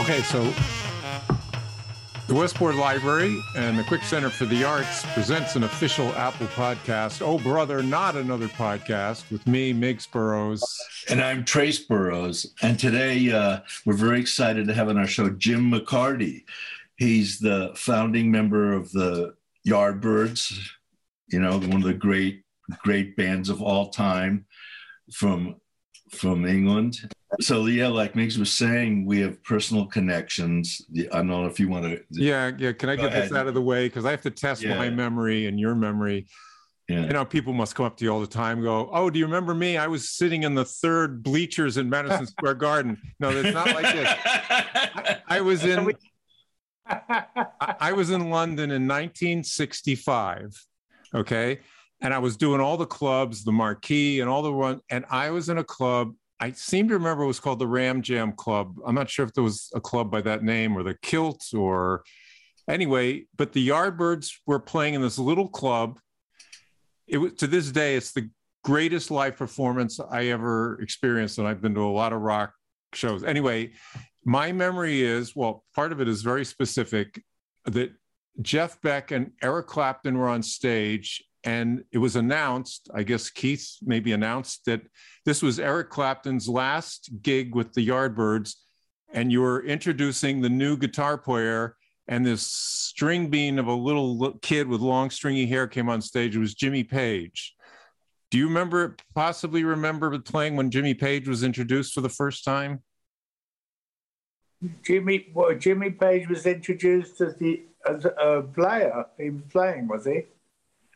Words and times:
Okay, 0.00 0.22
so 0.22 0.44
the 2.28 2.34
Westport 2.34 2.76
Library 2.76 3.42
and 3.56 3.76
the 3.76 3.82
Quick 3.82 4.04
Center 4.04 4.30
for 4.30 4.44
the 4.44 4.62
Arts 4.62 5.04
presents 5.12 5.56
an 5.56 5.64
official 5.64 6.06
Apple 6.12 6.46
podcast. 6.48 7.20
Oh, 7.20 7.36
brother, 7.36 7.82
not 7.82 8.14
another 8.14 8.46
podcast 8.46 9.28
with 9.32 9.44
me, 9.48 9.72
Miggs 9.72 10.06
Burroughs. 10.06 10.62
And 11.10 11.20
I'm 11.20 11.44
Trace 11.44 11.80
Burroughs. 11.80 12.54
And 12.62 12.78
today 12.78 13.32
uh, 13.32 13.60
we're 13.84 13.94
very 13.94 14.20
excited 14.20 14.68
to 14.68 14.74
have 14.74 14.88
on 14.88 14.98
our 14.98 15.06
show 15.08 15.30
Jim 15.30 15.68
McCarty. 15.68 16.44
He's 16.96 17.40
the 17.40 17.72
founding 17.74 18.30
member 18.30 18.72
of 18.72 18.92
the 18.92 19.34
Yardbirds, 19.66 20.56
you 21.26 21.40
know, 21.40 21.58
one 21.58 21.78
of 21.78 21.82
the 21.82 21.92
great, 21.92 22.44
great 22.84 23.16
bands 23.16 23.48
of 23.48 23.60
all 23.60 23.90
time 23.90 24.46
from 25.12 25.56
from 26.12 26.46
England. 26.46 27.00
So 27.40 27.66
yeah, 27.66 27.88
like 27.88 28.16
Miggs 28.16 28.38
was 28.38 28.52
saying, 28.52 29.04
we 29.04 29.20
have 29.20 29.42
personal 29.44 29.86
connections. 29.86 30.80
I 31.12 31.18
don't 31.18 31.26
know 31.26 31.46
if 31.46 31.60
you 31.60 31.68
want 31.68 31.84
to. 31.84 32.02
Yeah, 32.10 32.52
yeah. 32.56 32.72
Can 32.72 32.88
I 32.88 32.96
get 32.96 33.06
ahead. 33.06 33.24
this 33.24 33.32
out 33.32 33.46
of 33.46 33.54
the 33.54 33.60
way 33.60 33.86
because 33.86 34.06
I 34.06 34.10
have 34.10 34.22
to 34.22 34.30
test 34.30 34.62
yeah. 34.62 34.76
my 34.76 34.88
memory 34.88 35.46
and 35.46 35.60
your 35.60 35.74
memory. 35.74 36.26
Yeah. 36.88 37.02
You 37.02 37.08
know, 37.08 37.24
people 37.26 37.52
must 37.52 37.74
come 37.74 37.84
up 37.84 37.98
to 37.98 38.04
you 38.04 38.10
all 38.10 38.20
the 38.20 38.26
time. 38.26 38.62
Go, 38.62 38.88
oh, 38.90 39.10
do 39.10 39.18
you 39.18 39.26
remember 39.26 39.54
me? 39.54 39.76
I 39.76 39.88
was 39.88 40.08
sitting 40.08 40.44
in 40.44 40.54
the 40.54 40.64
third 40.64 41.22
bleachers 41.22 41.76
in 41.76 41.90
Madison 41.90 42.26
Square 42.26 42.54
Garden. 42.54 42.98
No, 43.20 43.28
it's 43.28 43.52
not 43.52 43.66
like 43.66 43.94
this. 43.94 44.08
I, 44.24 45.18
I 45.28 45.40
was 45.42 45.64
in. 45.64 45.92
I, 46.86 47.26
I 47.60 47.92
was 47.92 48.08
in 48.08 48.30
London 48.30 48.70
in 48.70 48.88
1965. 48.88 50.64
Okay, 51.14 51.58
and 52.00 52.14
I 52.14 52.18
was 52.20 52.38
doing 52.38 52.62
all 52.62 52.78
the 52.78 52.86
clubs, 52.86 53.44
the 53.44 53.52
Marquee, 53.52 54.20
and 54.20 54.30
all 54.30 54.40
the 54.40 54.52
one. 54.52 54.80
And 54.88 55.04
I 55.10 55.28
was 55.28 55.50
in 55.50 55.58
a 55.58 55.64
club. 55.64 56.14
I 56.40 56.52
seem 56.52 56.88
to 56.88 56.94
remember 56.94 57.24
it 57.24 57.26
was 57.26 57.40
called 57.40 57.58
the 57.58 57.66
Ram 57.66 58.02
Jam 58.02 58.32
Club. 58.32 58.76
I'm 58.86 58.94
not 58.94 59.10
sure 59.10 59.24
if 59.24 59.32
there 59.32 59.44
was 59.44 59.70
a 59.74 59.80
club 59.80 60.10
by 60.10 60.20
that 60.22 60.44
name 60.44 60.76
or 60.76 60.82
the 60.82 60.94
Kilt 61.02 61.42
or 61.52 62.04
anyway. 62.68 63.26
But 63.36 63.52
the 63.52 63.68
Yardbirds 63.68 64.30
were 64.46 64.60
playing 64.60 64.94
in 64.94 65.02
this 65.02 65.18
little 65.18 65.48
club. 65.48 65.98
It 67.06 67.18
was 67.18 67.34
to 67.34 67.46
this 67.46 67.72
day, 67.72 67.96
it's 67.96 68.12
the 68.12 68.30
greatest 68.64 69.10
live 69.10 69.36
performance 69.36 69.98
I 69.98 70.26
ever 70.26 70.80
experienced, 70.80 71.38
and 71.38 71.48
I've 71.48 71.62
been 71.62 71.74
to 71.74 71.80
a 71.80 71.90
lot 71.90 72.12
of 72.12 72.20
rock 72.20 72.52
shows. 72.94 73.24
Anyway, 73.24 73.72
my 74.24 74.52
memory 74.52 75.02
is 75.02 75.34
well, 75.34 75.64
part 75.74 75.90
of 75.90 76.00
it 76.00 76.08
is 76.08 76.22
very 76.22 76.44
specific 76.44 77.22
that 77.64 77.92
Jeff 78.42 78.80
Beck 78.82 79.10
and 79.10 79.32
Eric 79.42 79.66
Clapton 79.66 80.16
were 80.16 80.28
on 80.28 80.42
stage 80.42 81.24
and 81.44 81.84
it 81.92 81.98
was 81.98 82.16
announced, 82.16 82.90
I 82.94 83.02
guess 83.02 83.30
Keith 83.30 83.76
maybe 83.82 84.12
announced 84.12 84.64
that 84.66 84.82
this 85.24 85.42
was 85.42 85.58
Eric 85.60 85.90
Clapton's 85.90 86.48
last 86.48 87.10
gig 87.22 87.54
with 87.54 87.72
the 87.72 87.86
Yardbirds, 87.86 88.54
and 89.12 89.30
you 89.30 89.40
were 89.40 89.64
introducing 89.64 90.40
the 90.40 90.48
new 90.48 90.76
guitar 90.76 91.16
player. 91.16 91.76
And 92.10 92.24
this 92.24 92.42
string 92.42 93.28
bean 93.28 93.58
of 93.58 93.66
a 93.66 93.74
little 93.74 94.38
kid 94.40 94.66
with 94.66 94.80
long 94.80 95.10
stringy 95.10 95.44
hair 95.44 95.66
came 95.66 95.90
on 95.90 96.00
stage. 96.00 96.34
It 96.34 96.38
was 96.38 96.54
Jimmy 96.54 96.82
Page. 96.82 97.54
Do 98.30 98.38
you 98.38 98.48
remember, 98.48 98.96
possibly 99.14 99.62
remember 99.62 100.18
playing 100.18 100.56
when 100.56 100.70
Jimmy 100.70 100.94
Page 100.94 101.28
was 101.28 101.42
introduced 101.42 101.92
for 101.92 102.00
the 102.00 102.08
first 102.08 102.44
time? 102.44 102.82
Jimmy, 104.82 105.28
well, 105.34 105.54
Jimmy 105.54 105.90
Page 105.90 106.28
was 106.28 106.46
introduced 106.46 107.20
as 107.20 107.36
the 107.36 107.62
as 107.88 108.04
a 108.04 108.42
player. 108.54 109.04
He 109.16 109.30
was 109.30 109.42
playing, 109.50 109.86
was 109.86 110.04
he? 110.04 110.22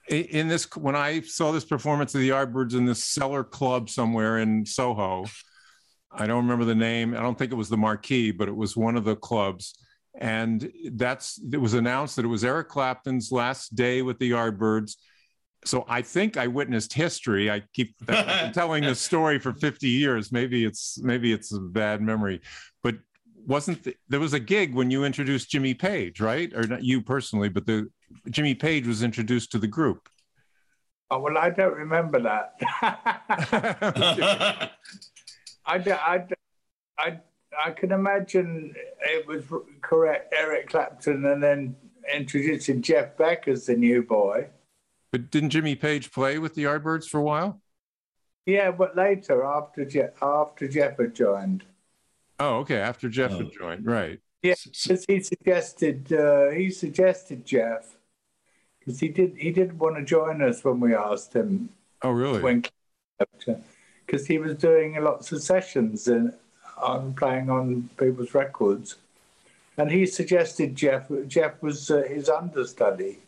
In 0.08 0.48
this 0.48 0.64
when 0.76 0.96
I 0.96 1.20
saw 1.20 1.52
this 1.52 1.64
performance 1.64 2.14
of 2.14 2.20
the 2.20 2.30
Yardbirds 2.30 2.74
in 2.74 2.84
this 2.84 3.04
cellar 3.04 3.44
club 3.44 3.88
somewhere 3.88 4.38
in 4.38 4.66
Soho, 4.66 5.24
I 6.10 6.26
don't 6.26 6.44
remember 6.44 6.64
the 6.64 6.74
name. 6.74 7.14
I 7.14 7.20
don't 7.20 7.38
think 7.38 7.52
it 7.52 7.56
was 7.56 7.68
the 7.68 7.76
Marquee, 7.76 8.32
but 8.32 8.48
it 8.48 8.56
was 8.56 8.76
one 8.76 8.96
of 8.96 9.04
the 9.04 9.16
clubs. 9.16 9.78
And 10.18 10.70
that's 10.92 11.40
it 11.52 11.60
was 11.60 11.74
announced 11.74 12.16
that 12.16 12.24
it 12.24 12.28
was 12.28 12.44
Eric 12.44 12.68
Clapton's 12.68 13.32
last 13.32 13.74
day 13.74 14.02
with 14.02 14.18
the 14.18 14.30
Yardbirds. 14.30 14.96
So 15.64 15.84
I 15.88 16.02
think 16.02 16.36
I 16.36 16.48
witnessed 16.48 16.92
history. 16.92 17.50
I 17.50 17.62
keep 17.72 17.94
telling 18.52 18.82
this 18.82 19.00
story 19.00 19.38
for 19.38 19.52
50 19.54 19.88
years. 19.88 20.32
Maybe 20.32 20.64
it's 20.64 20.98
maybe 21.00 21.32
it's 21.32 21.52
a 21.54 21.60
bad 21.60 22.02
memory, 22.02 22.42
but 22.82 22.96
wasn't 23.46 23.82
the, 23.84 23.96
there 24.08 24.20
was 24.20 24.34
a 24.34 24.40
gig 24.40 24.74
when 24.74 24.90
you 24.90 25.04
introduced 25.04 25.50
Jimmy 25.50 25.74
Page, 25.74 26.20
right? 26.20 26.52
Or 26.54 26.64
not 26.64 26.84
you 26.84 27.00
personally, 27.00 27.48
but 27.48 27.66
the 27.66 27.88
Jimmy 28.30 28.54
Page 28.54 28.86
was 28.86 29.02
introduced 29.02 29.52
to 29.52 29.58
the 29.58 29.66
group. 29.66 30.08
Oh 31.10 31.18
well, 31.18 31.36
I 31.36 31.50
don't 31.50 31.74
remember 31.74 32.20
that. 32.20 32.54
I, 35.64 35.76
I, 35.76 36.26
I, 36.98 37.20
I 37.64 37.70
can 37.72 37.92
imagine 37.92 38.74
it 39.00 39.26
was 39.26 39.44
correct. 39.82 40.32
Eric 40.36 40.70
Clapton, 40.70 41.24
and 41.26 41.42
then 41.42 41.76
introducing 42.12 42.82
Jeff 42.82 43.16
Beck 43.16 43.46
as 43.46 43.66
the 43.66 43.76
new 43.76 44.02
boy. 44.02 44.48
But 45.10 45.30
didn't 45.30 45.50
Jimmy 45.50 45.74
Page 45.74 46.10
play 46.10 46.38
with 46.38 46.54
the 46.54 46.64
Yardbirds 46.64 47.06
for 47.06 47.18
a 47.18 47.22
while? 47.22 47.60
Yeah, 48.46 48.70
but 48.70 48.96
later 48.96 49.44
after 49.44 49.84
Jeff 49.84 50.10
after 50.22 50.66
Jeff 50.66 50.98
had 50.98 51.14
joined. 51.14 51.64
Oh, 52.40 52.56
okay. 52.60 52.78
After 52.78 53.08
Jeff 53.08 53.32
oh. 53.32 53.38
had 53.38 53.52
joined, 53.52 53.86
right? 53.86 54.18
Yeah, 54.42 54.54
because 54.64 55.04
he 55.06 55.20
suggested 55.20 56.12
uh, 56.12 56.50
he 56.50 56.70
suggested 56.70 57.44
Jeff 57.44 57.96
because 58.84 59.00
he 59.00 59.08
did 59.08 59.36
he 59.36 59.50
didn't 59.50 59.78
want 59.78 59.96
to 59.96 60.04
join 60.04 60.42
us 60.42 60.64
when 60.64 60.80
we 60.80 60.94
asked 60.94 61.32
him. 61.32 61.68
Oh, 62.02 62.10
really? 62.10 62.40
When 62.40 62.64
because 64.06 64.26
he 64.26 64.38
was 64.38 64.54
doing 64.54 65.02
lots 65.02 65.30
of 65.32 65.42
sessions 65.42 66.08
and 66.08 66.32
on 66.76 67.14
playing 67.14 67.48
on 67.48 67.88
people's 67.96 68.34
records, 68.34 68.96
and 69.76 69.90
he 69.90 70.06
suggested 70.06 70.74
Jeff. 70.74 71.08
Jeff 71.28 71.62
was 71.62 71.90
uh, 71.90 72.02
his 72.08 72.28
understudy. 72.28 73.18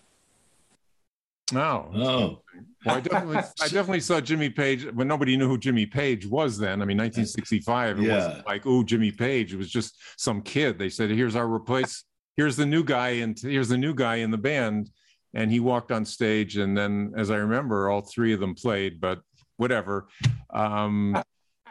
Oh, 1.54 1.90
oh. 1.94 2.40
Well, 2.86 2.96
I 2.96 3.00
definitely, 3.00 3.36
I 3.60 3.68
definitely 3.68 4.00
saw 4.00 4.20
Jimmy 4.20 4.50
Page 4.50 4.90
when 4.92 5.06
nobody 5.06 5.36
knew 5.36 5.46
who 5.46 5.58
Jimmy 5.58 5.86
Page 5.86 6.26
was 6.26 6.58
then. 6.58 6.80
I 6.82 6.84
mean, 6.84 6.96
1965. 6.96 7.98
It 7.98 8.02
yeah. 8.02 8.14
wasn't 8.14 8.46
like, 8.46 8.66
oh, 8.66 8.82
Jimmy 8.82 9.10
Page. 9.10 9.52
It 9.52 9.56
was 9.56 9.70
just 9.70 10.00
some 10.16 10.42
kid. 10.42 10.78
They 10.78 10.88
said, 10.88 11.10
"Here's 11.10 11.36
our 11.36 11.50
replace. 11.50 12.04
Here's 12.36 12.56
the 12.56 12.66
new 12.66 12.82
guy, 12.82 13.10
and 13.10 13.38
here's 13.38 13.68
the 13.68 13.78
new 13.78 13.94
guy 13.94 14.16
in 14.16 14.30
the 14.30 14.38
band." 14.38 14.90
And 15.34 15.50
he 15.50 15.60
walked 15.60 15.90
on 15.90 16.04
stage, 16.04 16.56
and 16.56 16.76
then, 16.76 17.12
as 17.16 17.30
I 17.30 17.36
remember, 17.36 17.90
all 17.90 18.02
three 18.02 18.32
of 18.32 18.40
them 18.40 18.54
played. 18.54 19.00
But 19.00 19.20
whatever. 19.56 20.08
Um, 20.50 21.20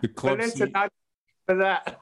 the 0.01 0.09
club. 0.09 0.41
for 1.45 1.55
that. 1.55 1.99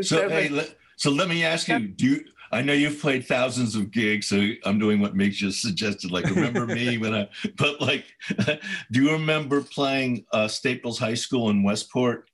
So, 0.00 0.28
hey, 0.28 0.48
let, 0.48 0.76
so 0.96 1.10
let 1.10 1.28
me 1.28 1.44
ask 1.44 1.68
you: 1.68 1.78
Do 1.78 2.06
you 2.06 2.24
I 2.50 2.62
know 2.62 2.72
you've 2.72 3.00
played 3.00 3.26
thousands 3.26 3.74
of 3.74 3.90
gigs, 3.90 4.26
so 4.26 4.50
I'm 4.64 4.78
doing 4.78 5.00
what 5.00 5.14
Miggs 5.14 5.36
just 5.36 5.60
suggested. 5.60 6.10
Like, 6.10 6.24
remember 6.24 6.66
me 6.66 6.96
when 6.98 7.14
I, 7.14 7.28
but 7.56 7.80
like, 7.80 8.06
do 8.90 9.02
you 9.02 9.12
remember 9.12 9.60
playing 9.60 10.24
uh, 10.32 10.48
Staples 10.48 10.98
High 10.98 11.14
School 11.14 11.50
in 11.50 11.62
Westport? 11.62 12.30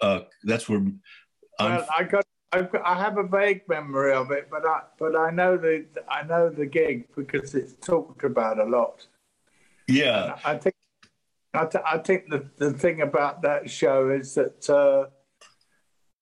Uh, 0.00 0.20
that's 0.42 0.68
where. 0.68 0.80
well, 1.60 1.86
I 1.96 2.04
got, 2.04 2.24
I 2.84 2.94
have 2.94 3.18
a 3.18 3.22
vague 3.22 3.62
memory 3.68 4.12
of 4.12 4.30
it, 4.30 4.48
but 4.50 4.66
I, 4.66 4.82
but 4.98 5.16
I 5.16 5.30
know 5.30 5.56
the, 5.56 5.86
I 6.08 6.22
know 6.24 6.50
the 6.50 6.66
gig 6.66 7.08
because 7.16 7.54
it's 7.54 7.74
talked 7.74 8.24
about 8.24 8.58
a 8.58 8.64
lot. 8.64 9.06
Yeah, 9.88 10.24
and 10.24 10.40
I 10.44 10.58
think, 10.58 10.74
I, 11.52 11.64
th- 11.66 11.84
I 11.86 11.98
think 11.98 12.30
the 12.30 12.48
the 12.56 12.72
thing 12.72 13.02
about 13.02 13.42
that 13.42 13.70
show 13.70 14.10
is 14.10 14.34
that 14.34 14.70
uh, 14.70 15.10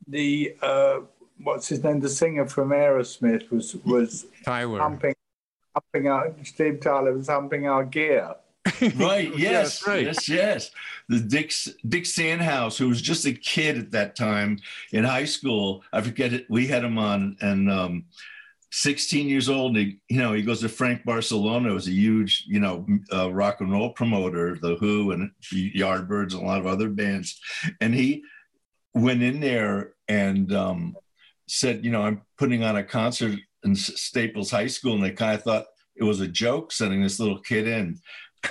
the 0.08 0.56
uh, 0.62 1.00
what's 1.42 1.68
his 1.68 1.82
name? 1.84 2.00
The 2.00 2.08
singer 2.08 2.46
from 2.46 2.70
Aerosmith 2.70 3.50
was 3.50 3.76
was 3.84 4.26
Tyler 4.44 4.80
humping, 4.80 5.14
humping 5.74 6.08
our 6.08 6.34
Steve 6.44 6.80
Tyler 6.80 7.12
was 7.12 7.28
humping 7.28 7.66
our 7.68 7.84
gear. 7.84 8.34
right. 8.96 9.36
Yes. 9.36 9.86
right. 9.86 10.04
Yes. 10.04 10.28
Yes. 10.28 10.70
The 11.08 11.20
Dick 11.20 11.52
Dick 11.88 12.04
Sandhaus, 12.04 12.76
who 12.76 12.88
was 12.88 13.02
just 13.02 13.26
a 13.26 13.32
kid 13.32 13.78
at 13.78 13.90
that 13.92 14.16
time 14.16 14.58
in 14.92 15.04
high 15.04 15.24
school. 15.24 15.84
I 15.92 16.00
forget 16.00 16.32
it. 16.32 16.46
We 16.48 16.66
had 16.66 16.84
him 16.84 16.98
on, 16.98 17.36
and 17.40 17.70
um, 17.70 18.04
16 18.72 19.28
years 19.28 19.48
old. 19.48 19.76
He, 19.76 19.98
you 20.08 20.18
know, 20.18 20.32
he 20.32 20.42
goes 20.42 20.60
to 20.60 20.68
Frank 20.68 21.04
Barsalona, 21.04 21.68
who 21.68 21.74
was 21.74 21.88
a 21.88 21.92
huge, 21.92 22.44
you 22.46 22.58
know, 22.58 22.86
uh, 23.12 23.32
rock 23.32 23.60
and 23.60 23.70
roll 23.70 23.90
promoter, 23.90 24.58
The 24.60 24.76
Who 24.76 25.12
and 25.12 25.30
Yardbirds 25.52 26.32
and 26.32 26.42
a 26.42 26.46
lot 26.46 26.60
of 26.60 26.66
other 26.66 26.88
bands, 26.88 27.38
and 27.80 27.94
he 27.94 28.24
went 28.94 29.22
in 29.22 29.40
there 29.40 29.94
and 30.08 30.52
um, 30.52 30.96
said, 31.46 31.84
you 31.84 31.90
know, 31.90 32.02
I'm 32.02 32.22
putting 32.38 32.64
on 32.64 32.76
a 32.76 32.84
concert 32.84 33.38
in 33.64 33.76
Staples 33.76 34.50
High 34.50 34.66
School, 34.66 34.94
and 34.94 35.04
they 35.04 35.12
kind 35.12 35.34
of 35.34 35.42
thought 35.42 35.66
it 35.94 36.04
was 36.04 36.20
a 36.20 36.28
joke 36.28 36.72
sending 36.72 37.02
this 37.02 37.20
little 37.20 37.38
kid 37.38 37.68
in 37.68 38.00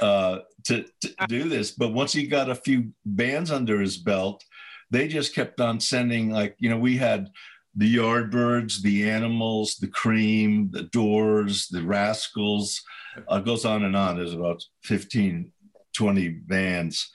uh, 0.01 0.39
to, 0.65 0.85
to 1.01 1.15
do 1.27 1.49
this. 1.49 1.71
But 1.71 1.93
once 1.93 2.13
he 2.13 2.27
got 2.27 2.49
a 2.49 2.55
few 2.55 2.91
bands 3.05 3.51
under 3.51 3.79
his 3.79 3.97
belt, 3.97 4.43
they 4.89 5.07
just 5.07 5.33
kept 5.33 5.59
on 5.59 5.79
sending, 5.79 6.29
like, 6.29 6.55
you 6.59 6.69
know, 6.69 6.77
we 6.77 6.97
had 6.97 7.29
the 7.75 7.95
Yardbirds, 7.95 8.81
the 8.81 9.09
Animals, 9.09 9.75
the 9.75 9.87
Cream, 9.87 10.69
the 10.71 10.83
Doors, 10.83 11.67
the 11.69 11.81
Rascals. 11.83 12.81
Uh, 13.27 13.39
goes 13.39 13.65
on 13.65 13.83
and 13.83 13.95
on. 13.95 14.17
There's 14.17 14.33
about 14.33 14.63
15, 14.83 15.51
20 15.95 16.29
bands. 16.29 17.11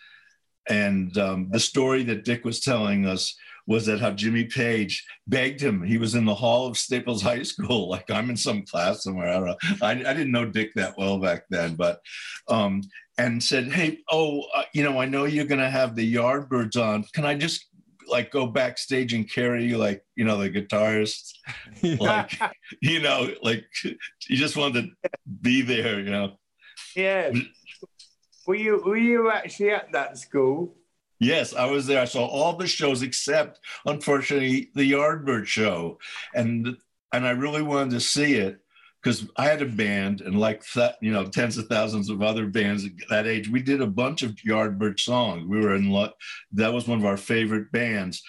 and 0.69 1.17
um, 1.19 1.49
the 1.51 1.61
story 1.61 2.03
that 2.05 2.25
Dick 2.25 2.45
was 2.45 2.61
telling 2.61 3.07
us 3.07 3.35
was 3.67 3.87
that 3.87 4.01
how 4.01 4.13
Jimmy 4.13 4.45
Page 4.45 5.05
begged 5.27 5.61
him. 5.61 5.83
He 5.83 5.99
was 5.99 6.15
in 6.15 6.25
the 6.25 6.35
hall 6.35 6.67
of 6.67 6.79
Staples 6.79 7.23
High 7.23 7.43
School, 7.43 7.89
like 7.91 8.11
I'm 8.11 8.31
in 8.31 8.37
some 8.37 8.63
class 8.63 9.03
somewhere. 9.03 9.29
I 9.29 9.35
don't 9.35 9.47
know. 9.47 9.57
I, 9.83 9.91
I 9.91 10.15
didn't 10.15 10.33
know 10.33 10.47
Dick 10.47 10.73
that 10.75 10.97
well 10.97 11.19
back 11.19 11.45
then, 11.51 11.75
but 11.75 12.01
um, 12.49 12.83
and 13.19 13.43
said, 13.43 13.73
"Hey, 13.73 13.99
oh, 14.11 14.43
uh, 14.55 14.65
you 14.73 14.83
know, 14.83 15.01
I 15.01 15.07
know 15.07 15.25
you're 15.25 15.47
going 15.47 15.61
to 15.61 15.71
have 15.71 15.95
the 15.95 16.15
Yardbirds 16.15 16.81
on. 16.81 17.05
Can 17.13 17.25
I 17.25 17.35
just 17.35 17.67
like 18.09 18.31
go 18.31 18.47
backstage 18.47 19.13
and 19.15 19.31
carry 19.31 19.65
you, 19.65 19.79
like 19.79 20.03
you 20.15 20.25
know, 20.25 20.39
the 20.39 20.51
guitarists, 20.51 21.33
yeah. 21.83 21.97
like 22.01 22.39
you 22.81 23.01
know, 23.01 23.31
like 23.43 23.65
you 23.83 24.37
just 24.37 24.57
wanted 24.57 24.91
to 25.03 25.11
be 25.43 25.63
there, 25.63 26.01
you 26.01 26.11
know." 26.11 26.39
Yeah. 26.95 27.33
Were 28.47 28.55
you 28.55 28.81
were 28.85 28.97
you 28.97 29.31
actually 29.31 29.71
at 29.71 29.93
that 29.93 30.19
school? 30.19 30.77
Yes, 31.19 31.55
I 31.55 31.67
was 31.67 31.87
there. 31.87 32.01
I 32.01 32.05
saw 32.05 32.27
all 32.27 32.55
the 32.55 32.67
shows 32.67 33.03
except, 33.03 33.61
unfortunately, 33.87 34.71
the 34.75 34.93
Yardbird 34.93 35.47
show, 35.47 35.99
and 36.35 36.77
and 37.13 37.27
I 37.27 37.31
really 37.31 37.63
wanted 37.63 37.93
to 37.93 38.01
see 38.01 38.35
it 38.35 38.61
because 39.03 39.27
I 39.37 39.45
had 39.45 39.63
a 39.63 39.67
band 39.67 40.21
and 40.21 40.39
like 40.39 40.65
that, 40.73 40.97
you 41.01 41.13
know, 41.13 41.25
tens 41.25 41.57
of 41.59 41.69
thousands 41.69 42.11
of 42.11 42.23
other 42.23 42.47
bands 42.47 42.85
at 42.85 42.91
that 43.09 43.27
age. 43.27 43.49
We 43.49 43.63
did 43.63 43.81
a 43.81 43.87
bunch 43.87 44.23
of 44.23 44.33
Yardbird 44.33 44.99
songs. 44.99 45.47
We 45.47 45.61
were 45.61 45.77
in 45.77 45.91
luck. 45.91 46.15
That 46.53 46.73
was 46.73 46.89
one 46.89 46.99
of 46.99 47.05
our 47.05 47.17
favorite 47.17 47.71
bands. 47.71 48.23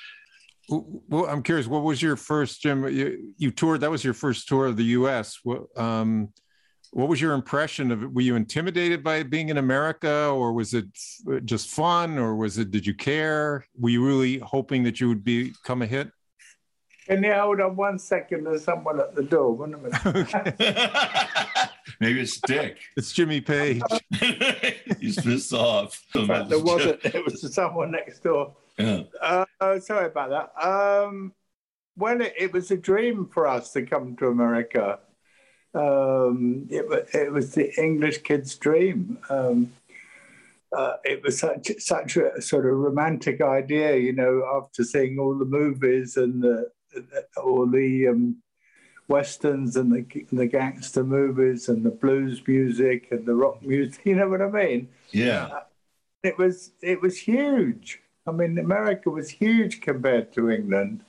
Well, 0.69 1.25
I'm 1.25 1.41
curious. 1.43 1.65
What 1.65 1.83
was 1.83 2.01
your 2.01 2.15
first, 2.15 2.61
Jim? 2.61 2.87
You, 2.87 3.33
you 3.37 3.51
toured. 3.51 3.81
That 3.81 3.89
was 3.89 4.03
your 4.03 4.13
first 4.13 4.47
tour 4.47 4.67
of 4.67 4.77
the 4.77 4.83
U.S. 4.83 5.39
Um, 5.75 6.29
what 6.91 7.07
was 7.07 7.21
your 7.21 7.33
impression 7.33 7.91
of 7.91 8.03
it? 8.03 8.13
Were 8.13 8.21
you 8.21 8.35
intimidated 8.35 9.03
by 9.03 9.23
being 9.23 9.49
in 9.49 9.57
America, 9.57 10.29
or 10.29 10.53
was 10.53 10.73
it 10.73 10.85
just 11.45 11.69
fun, 11.69 12.17
or 12.17 12.35
was 12.35 12.57
it? 12.57 12.71
Did 12.71 12.85
you 12.85 12.93
care? 12.93 13.65
Were 13.77 13.89
you 13.89 14.05
really 14.05 14.39
hoping 14.39 14.83
that 14.83 14.99
you 14.99 15.09
would 15.09 15.23
become 15.23 15.81
a 15.81 15.85
hit? 15.85 16.11
Can 17.07 17.23
you 17.23 17.33
hold 17.33 17.61
on 17.61 17.75
one 17.75 17.99
second? 17.99 18.43
There's 18.43 18.63
someone 18.63 18.99
at 18.99 19.15
the 19.15 19.23
door. 19.23 19.53
One 19.53 19.71
minute. 19.81 19.93
Maybe 21.99 22.21
it's 22.21 22.39
Dick. 22.41 22.77
It's 22.95 23.13
Jimmy 23.13 23.41
Page. 23.41 23.81
He's 24.99 25.19
pissed 25.19 25.53
off. 25.53 26.03
there 26.13 26.59
wasn't. 26.59 27.03
It 27.05 27.23
was 27.23 27.53
someone 27.53 27.91
next 27.91 28.23
door. 28.23 28.55
Yeah. 28.77 29.03
Uh, 29.21 29.45
oh, 29.61 29.79
sorry 29.79 30.07
about 30.07 30.29
that. 30.29 30.67
Um, 30.67 31.33
when 31.95 32.21
it, 32.21 32.33
it 32.37 32.53
was 32.53 32.69
a 32.71 32.77
dream 32.77 33.29
for 33.33 33.47
us 33.47 33.71
to 33.73 33.83
come 33.83 34.15
to 34.17 34.27
America 34.27 34.99
um, 35.73 36.67
it, 36.69 36.85
it, 37.13 37.31
was 37.31 37.53
the 37.53 37.73
English 37.81 38.23
kid's 38.23 38.55
dream. 38.55 39.19
Um, 39.29 39.71
uh, 40.75 40.93
it 41.03 41.23
was 41.23 41.39
such 41.39 41.71
such 41.79 42.17
a 42.17 42.41
sort 42.41 42.65
of 42.65 42.73
romantic 42.73 43.41
idea, 43.41 43.95
you 43.95 44.13
know, 44.13 44.43
after 44.55 44.83
seeing 44.83 45.19
all 45.19 45.37
the 45.37 45.45
movies 45.45 46.17
and 46.17 46.41
the, 46.41 46.69
all 47.37 47.65
the 47.65 48.07
um, 48.07 48.37
westerns 49.07 49.75
and 49.75 49.91
the 49.91 50.25
the 50.31 50.47
gangster 50.47 51.03
movies 51.03 51.69
and 51.69 51.83
the 51.83 51.91
blues 51.91 52.41
music 52.47 53.07
and 53.11 53.25
the 53.25 53.35
rock 53.35 53.61
music. 53.61 54.01
You 54.05 54.15
know 54.15 54.29
what 54.29 54.41
I 54.41 54.49
mean? 54.49 54.89
Yeah. 55.11 55.45
Uh, 55.45 55.63
it 56.23 56.37
was 56.37 56.71
it 56.81 57.01
was 57.01 57.17
huge. 57.17 58.01
I 58.25 58.31
mean, 58.31 58.57
America 58.57 59.09
was 59.09 59.29
huge 59.29 59.79
compared 59.79 60.33
to 60.33 60.49
England. 60.49 61.03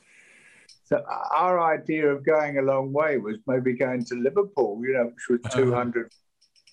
So 0.89 1.05
our 1.07 1.61
idea 1.61 2.09
of 2.09 2.25
going 2.25 2.57
a 2.57 2.63
long 2.63 2.95
way 2.95 3.19
was 3.19 3.37
maybe 3.47 3.75
going 3.75 4.07
to 4.07 4.15
Liverpool, 4.15 4.81
you 4.83 4.95
know, 4.95 5.13
which 5.13 5.29
was 5.29 5.41
uh-huh. 5.45 5.61
200, 5.61 6.13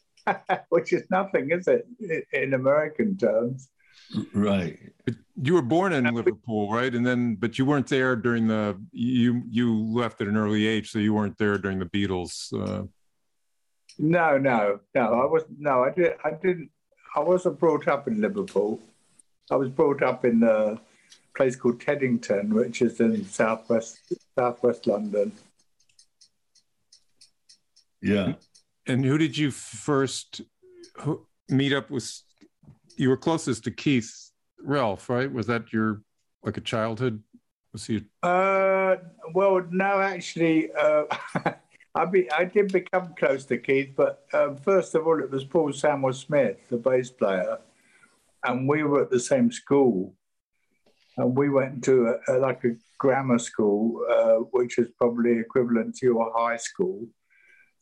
which 0.70 0.94
is 0.94 1.04
nothing, 1.12 1.52
is 1.52 1.68
it, 1.68 1.86
in 2.32 2.54
American 2.54 3.18
terms? 3.18 3.68
Right. 4.34 4.80
But 5.04 5.16
you 5.42 5.54
were 5.54 5.62
born 5.62 5.92
in 5.92 6.06
Liverpool, 6.16 6.72
right? 6.72 6.96
And 6.96 7.06
then, 7.06 7.36
but 7.36 7.60
you 7.60 7.66
weren't 7.66 7.88
there 7.88 8.16
during 8.16 8.48
the. 8.48 8.80
You 8.92 9.44
you 9.50 9.84
left 9.84 10.22
at 10.22 10.28
an 10.28 10.38
early 10.38 10.66
age, 10.66 10.92
so 10.92 11.00
you 11.00 11.14
weren't 11.14 11.38
there 11.38 11.58
during 11.58 11.80
the 11.80 11.86
Beatles. 11.86 12.54
Uh... 12.54 12.86
No, 14.00 14.38
no, 14.38 14.80
no. 14.94 15.02
I 15.02 15.26
was 15.26 15.44
no. 15.58 15.84
I 15.84 15.92
did. 15.92 16.14
I 16.24 16.32
didn't. 16.32 16.70
I 17.16 17.20
wasn't 17.20 17.60
brought 17.60 17.88
up 17.88 18.08
in 18.08 18.22
Liverpool. 18.22 18.80
I 19.52 19.56
was 19.56 19.70
brought 19.70 20.04
up 20.04 20.24
in 20.24 20.40
the 20.40 20.80
place 21.36 21.56
called 21.56 21.82
Teddington, 21.82 22.54
which 22.54 22.82
is 22.82 23.00
in 23.00 23.26
southwest 23.26 24.00
southwest 24.38 24.88
London. 24.88 25.32
Yeah. 28.02 28.34
And 28.88 29.04
who 29.04 29.18
did 29.18 29.38
you 29.38 29.52
first 29.52 30.42
meet 31.50 31.74
up 31.74 31.90
with? 31.90 32.22
You 32.98 33.10
were 33.10 33.18
closest 33.18 33.64
to 33.66 33.72
Keith 33.72 34.32
Relf, 34.64 35.10
right? 35.10 35.32
Was 35.32 35.48
that 35.48 35.74
your 35.74 36.02
like 36.44 36.58
a 36.58 36.62
childhood? 36.62 37.22
Was 37.74 37.86
he? 37.86 38.06
Uh, 38.24 38.96
well, 39.34 39.62
no, 39.70 40.00
actually, 40.00 40.72
uh, 40.72 41.04
I 41.96 42.06
be 42.06 42.32
I 42.32 42.46
did 42.46 42.72
become 42.72 43.14
close 43.18 43.46
to 43.46 43.58
Keith, 43.58 43.94
but 43.96 44.26
uh, 44.34 44.54
first 44.54 44.96
of 44.96 45.08
all, 45.08 45.20
it 45.20 45.32
was 45.32 45.44
Paul 45.44 45.70
Samwell-Smith, 45.70 46.70
the 46.70 46.78
bass 46.78 47.10
player, 47.10 47.58
and 48.46 48.70
we 48.70 48.84
were 48.84 49.02
at 49.02 49.10
the 49.10 49.20
same 49.20 49.52
school 49.52 50.14
and 51.18 51.38
we 51.38 51.50
went 51.50 51.84
to 51.86 52.08
a, 52.28 52.36
a, 52.36 52.40
like 52.40 52.64
a 52.64 52.76
grammar 52.98 53.40
school, 53.40 54.06
uh, 54.10 54.44
which 54.52 54.78
is 54.78 54.90
probably 54.98 55.40
equivalent 55.40 55.96
to 55.96 56.06
your 56.06 56.32
high 56.36 56.58
school. 56.58 57.08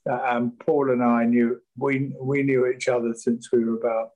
Uh, 0.09 0.19
and 0.31 0.59
Paul 0.59 0.91
and 0.91 1.03
I 1.03 1.25
knew 1.25 1.61
we 1.77 2.13
we 2.19 2.43
knew 2.43 2.67
each 2.67 2.87
other 2.87 3.13
since 3.13 3.51
we 3.51 3.63
were 3.63 3.77
about 3.77 4.09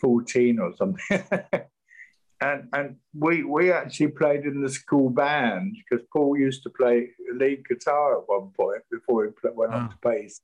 fourteen 0.00 0.58
or 0.58 0.74
something. 0.76 1.24
and 2.40 2.68
and 2.72 2.96
we 3.14 3.44
we 3.44 3.72
actually 3.72 4.08
played 4.08 4.44
in 4.44 4.62
the 4.62 4.68
school 4.68 5.08
band 5.08 5.74
because 5.78 6.04
Paul 6.12 6.36
used 6.36 6.62
to 6.64 6.70
play 6.70 7.08
lead 7.34 7.66
guitar 7.66 8.18
at 8.18 8.28
one 8.28 8.50
point 8.56 8.82
before 8.90 9.24
he 9.24 9.30
went 9.54 9.72
on 9.72 9.88
to 9.88 9.96
bass. 10.02 10.40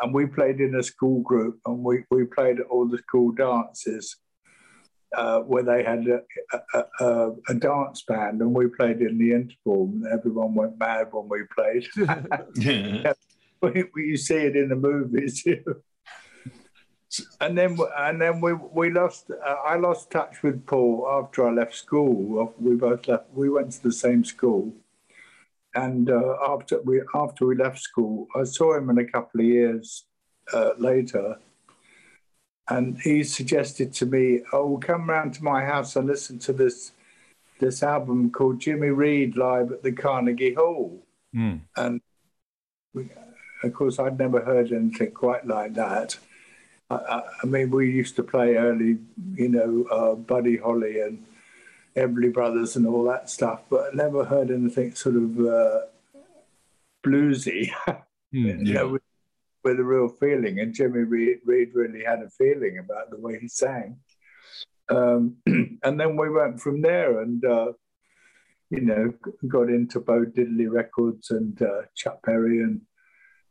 And 0.00 0.14
we 0.14 0.26
played 0.26 0.60
in 0.60 0.76
a 0.76 0.82
school 0.82 1.22
group, 1.22 1.58
and 1.66 1.82
we, 1.82 2.04
we 2.08 2.24
played 2.24 2.60
at 2.60 2.66
all 2.66 2.86
the 2.86 2.98
school 2.98 3.32
dances 3.32 4.16
uh, 5.14 5.40
where 5.40 5.62
they 5.62 5.82
had 5.82 6.06
a, 6.06 6.22
a, 6.74 7.04
a, 7.04 7.32
a, 7.48 7.54
dance 7.54 8.02
band 8.02 8.40
and 8.40 8.54
we 8.54 8.66
played 8.66 9.00
in 9.00 9.18
the 9.18 9.32
interval 9.32 9.84
and 9.84 10.06
everyone 10.06 10.54
went 10.54 10.78
mad 10.78 11.08
when 11.10 11.28
we 11.28 11.42
played. 11.54 11.86
yeah. 12.56 13.12
we, 13.60 13.84
you 13.96 14.16
see 14.16 14.36
it 14.36 14.56
in 14.56 14.68
the 14.68 14.76
movies. 14.76 15.46
and 17.40 17.58
then 17.58 17.78
and 17.98 18.20
then 18.20 18.40
we 18.40 18.54
we 18.54 18.90
lost. 18.90 19.30
Uh, 19.30 19.56
I 19.64 19.76
lost 19.76 20.10
touch 20.10 20.42
with 20.42 20.64
Paul 20.66 21.06
after 21.10 21.46
I 21.46 21.52
left 21.52 21.74
school. 21.74 22.54
We 22.58 22.76
both 22.76 23.06
left. 23.08 23.26
We 23.34 23.50
went 23.50 23.72
to 23.72 23.82
the 23.82 23.92
same 23.92 24.24
school, 24.24 24.72
and 25.74 26.10
uh, 26.10 26.36
after 26.48 26.80
we 26.82 27.02
after 27.14 27.46
we 27.46 27.56
left 27.56 27.80
school, 27.80 28.28
I 28.34 28.44
saw 28.44 28.76
him 28.76 28.88
in 28.90 28.98
a 28.98 29.04
couple 29.04 29.40
of 29.40 29.46
years 29.46 30.06
uh, 30.52 30.70
later 30.78 31.36
and 32.68 32.98
he 33.00 33.24
suggested 33.24 33.92
to 33.94 34.06
me, 34.06 34.40
"Oh, 34.52 34.78
come 34.78 35.08
round 35.08 35.34
to 35.34 35.44
my 35.44 35.64
house 35.64 35.96
and 35.96 36.06
listen 36.06 36.38
to 36.40 36.52
this 36.52 36.92
this 37.58 37.82
album 37.82 38.30
called 38.30 38.60
Jimmy 38.60 38.88
Reed 38.88 39.36
live 39.36 39.72
at 39.72 39.82
the 39.82 39.92
Carnegie 39.92 40.54
Hall." 40.54 41.02
Mm. 41.34 41.60
And 41.76 42.00
we, 42.94 43.10
of 43.62 43.72
course, 43.72 43.98
I'd 43.98 44.18
never 44.18 44.40
heard 44.40 44.72
anything 44.72 45.12
quite 45.12 45.46
like 45.46 45.74
that. 45.74 46.18
I, 46.90 47.22
I 47.42 47.46
mean, 47.46 47.70
we 47.70 47.90
used 47.90 48.16
to 48.16 48.22
play 48.22 48.56
early, 48.56 48.98
you 49.34 49.48
know, 49.48 49.84
uh, 49.90 50.14
Buddy 50.14 50.56
Holly 50.58 51.00
and 51.00 51.24
Everly 51.96 52.32
Brothers 52.32 52.76
and 52.76 52.86
all 52.86 53.04
that 53.04 53.30
stuff, 53.30 53.62
but 53.70 53.92
I 53.92 53.96
never 53.96 54.24
heard 54.24 54.50
anything 54.50 54.94
sort 54.94 55.16
of 55.16 55.40
uh, 55.40 55.80
bluesy. 57.04 57.70
Mm, 58.34 58.66
yeah. 58.66 58.72
know, 58.72 58.88
with 58.88 59.02
a 59.70 59.84
real 59.84 60.08
feeling, 60.08 60.60
and 60.60 60.74
Jimmy 60.74 61.00
Reed, 61.00 61.38
Reed 61.44 61.70
really 61.74 62.04
had 62.04 62.20
a 62.20 62.30
feeling 62.30 62.78
about 62.78 63.10
the 63.10 63.18
way 63.18 63.38
he 63.38 63.48
sang. 63.48 63.98
Um, 64.88 65.36
and 65.46 65.98
then 66.00 66.16
we 66.16 66.30
went 66.30 66.60
from 66.60 66.82
there, 66.82 67.20
and 67.20 67.44
uh, 67.44 67.72
you 68.70 68.80
know, 68.80 69.12
got 69.48 69.68
into 69.68 70.00
Bo 70.00 70.24
Diddley 70.24 70.70
Records 70.70 71.30
and 71.30 71.60
uh, 71.60 71.82
Chuck 71.94 72.20
Berry 72.24 72.60
and 72.60 72.80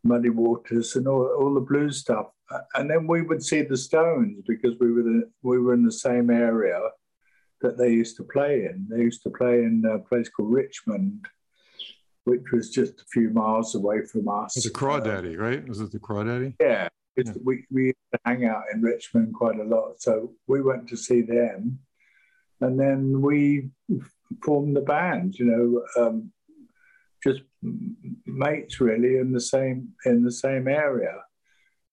Muddy 0.04 0.30
Waters 0.30 0.96
and 0.96 1.08
all, 1.08 1.28
all 1.40 1.54
the 1.54 1.62
blues 1.62 2.00
stuff. 2.00 2.28
And 2.74 2.90
then 2.90 3.08
we 3.08 3.22
would 3.22 3.44
see 3.44 3.62
the 3.62 3.78
Stones 3.78 4.42
because 4.48 4.76
we 4.80 4.92
were 4.92 5.04
the, 5.04 5.30
we 5.44 5.60
were 5.60 5.74
in 5.74 5.86
the 5.86 5.92
same 5.92 6.30
area 6.30 6.82
that 7.62 7.78
they 7.78 7.92
used 7.92 8.18
to 8.18 8.24
play 8.24 8.66
in. 8.66 8.88
They 8.90 9.04
used 9.04 9.22
to 9.24 9.30
play 9.30 9.60
in 9.60 9.84
a 9.86 10.00
place 10.00 10.28
called 10.28 10.52
Richmond 10.52 11.28
which 12.26 12.52
was 12.52 12.70
just 12.70 13.02
a 13.02 13.06
few 13.12 13.30
miles 13.30 13.76
away 13.76 14.06
from 14.06 14.28
us. 14.28 14.58
It's 14.58 14.66
a 14.66 14.72
Crawdaddy, 14.72 15.38
uh, 15.38 15.42
right? 15.42 15.68
Was 15.68 15.82
it 15.82 15.92
the 15.92 16.00
Crawdaddy? 16.00 16.56
Yeah, 16.60 16.90
yeah. 17.18 17.34
we 17.44 17.66
we 17.72 17.94
hang 18.26 18.46
out 18.46 18.64
in 18.74 18.82
Richmond 18.82 19.34
quite 19.34 19.60
a 19.60 19.64
lot, 19.64 20.02
so 20.02 20.34
we 20.48 20.62
went 20.62 20.88
to 20.90 20.98
see 20.98 21.22
them, 21.22 21.80
and 22.60 22.80
then 22.80 23.22
we 23.22 23.70
formed 24.44 24.76
the 24.76 24.82
band. 24.82 25.38
You 25.38 25.46
know, 25.46 26.04
um, 26.04 26.32
just 27.24 27.42
mates 28.26 28.80
really 28.82 29.18
in 29.18 29.32
the 29.32 29.42
same 29.42 29.90
in 30.06 30.24
the 30.24 30.32
same 30.32 30.68
area. 30.68 31.16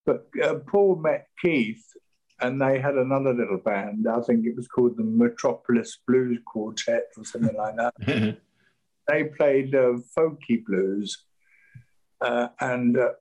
But 0.04 0.26
uh, 0.42 0.54
Paul 0.66 0.97
met 0.97 1.26
Keith 1.42 1.85
and 2.40 2.61
they 2.61 2.80
had 2.80 2.94
another 2.94 3.35
little 3.35 3.58
band. 3.58 4.06
I 4.08 4.20
think 4.20 4.47
it 4.47 4.56
was 4.56 4.68
called 4.68 4.97
the 4.97 5.04
Metropolis 5.04 5.99
Blues 6.06 6.38
Quartet 6.47 7.08
or 7.16 7.25
something 7.25 7.56
like 7.56 7.76
that. 7.76 8.38
they 9.09 9.25
played 9.25 9.75
uh, 9.75 9.95
folky 10.17 10.65
blues, 10.65 11.25
uh, 12.21 12.49
and 12.61 12.97
uh, 12.99 13.12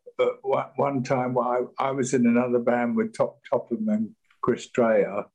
one 0.43 1.03
time 1.03 1.37
I, 1.37 1.61
I, 1.79 1.91
was 1.91 2.13
in 2.13 2.25
another 2.25 2.59
band 2.59 2.95
with 2.95 3.15
Top 3.15 3.39
Topham 3.49 3.87
and 3.89 4.09
Chris 4.41 4.67
Dreja, 4.75 5.25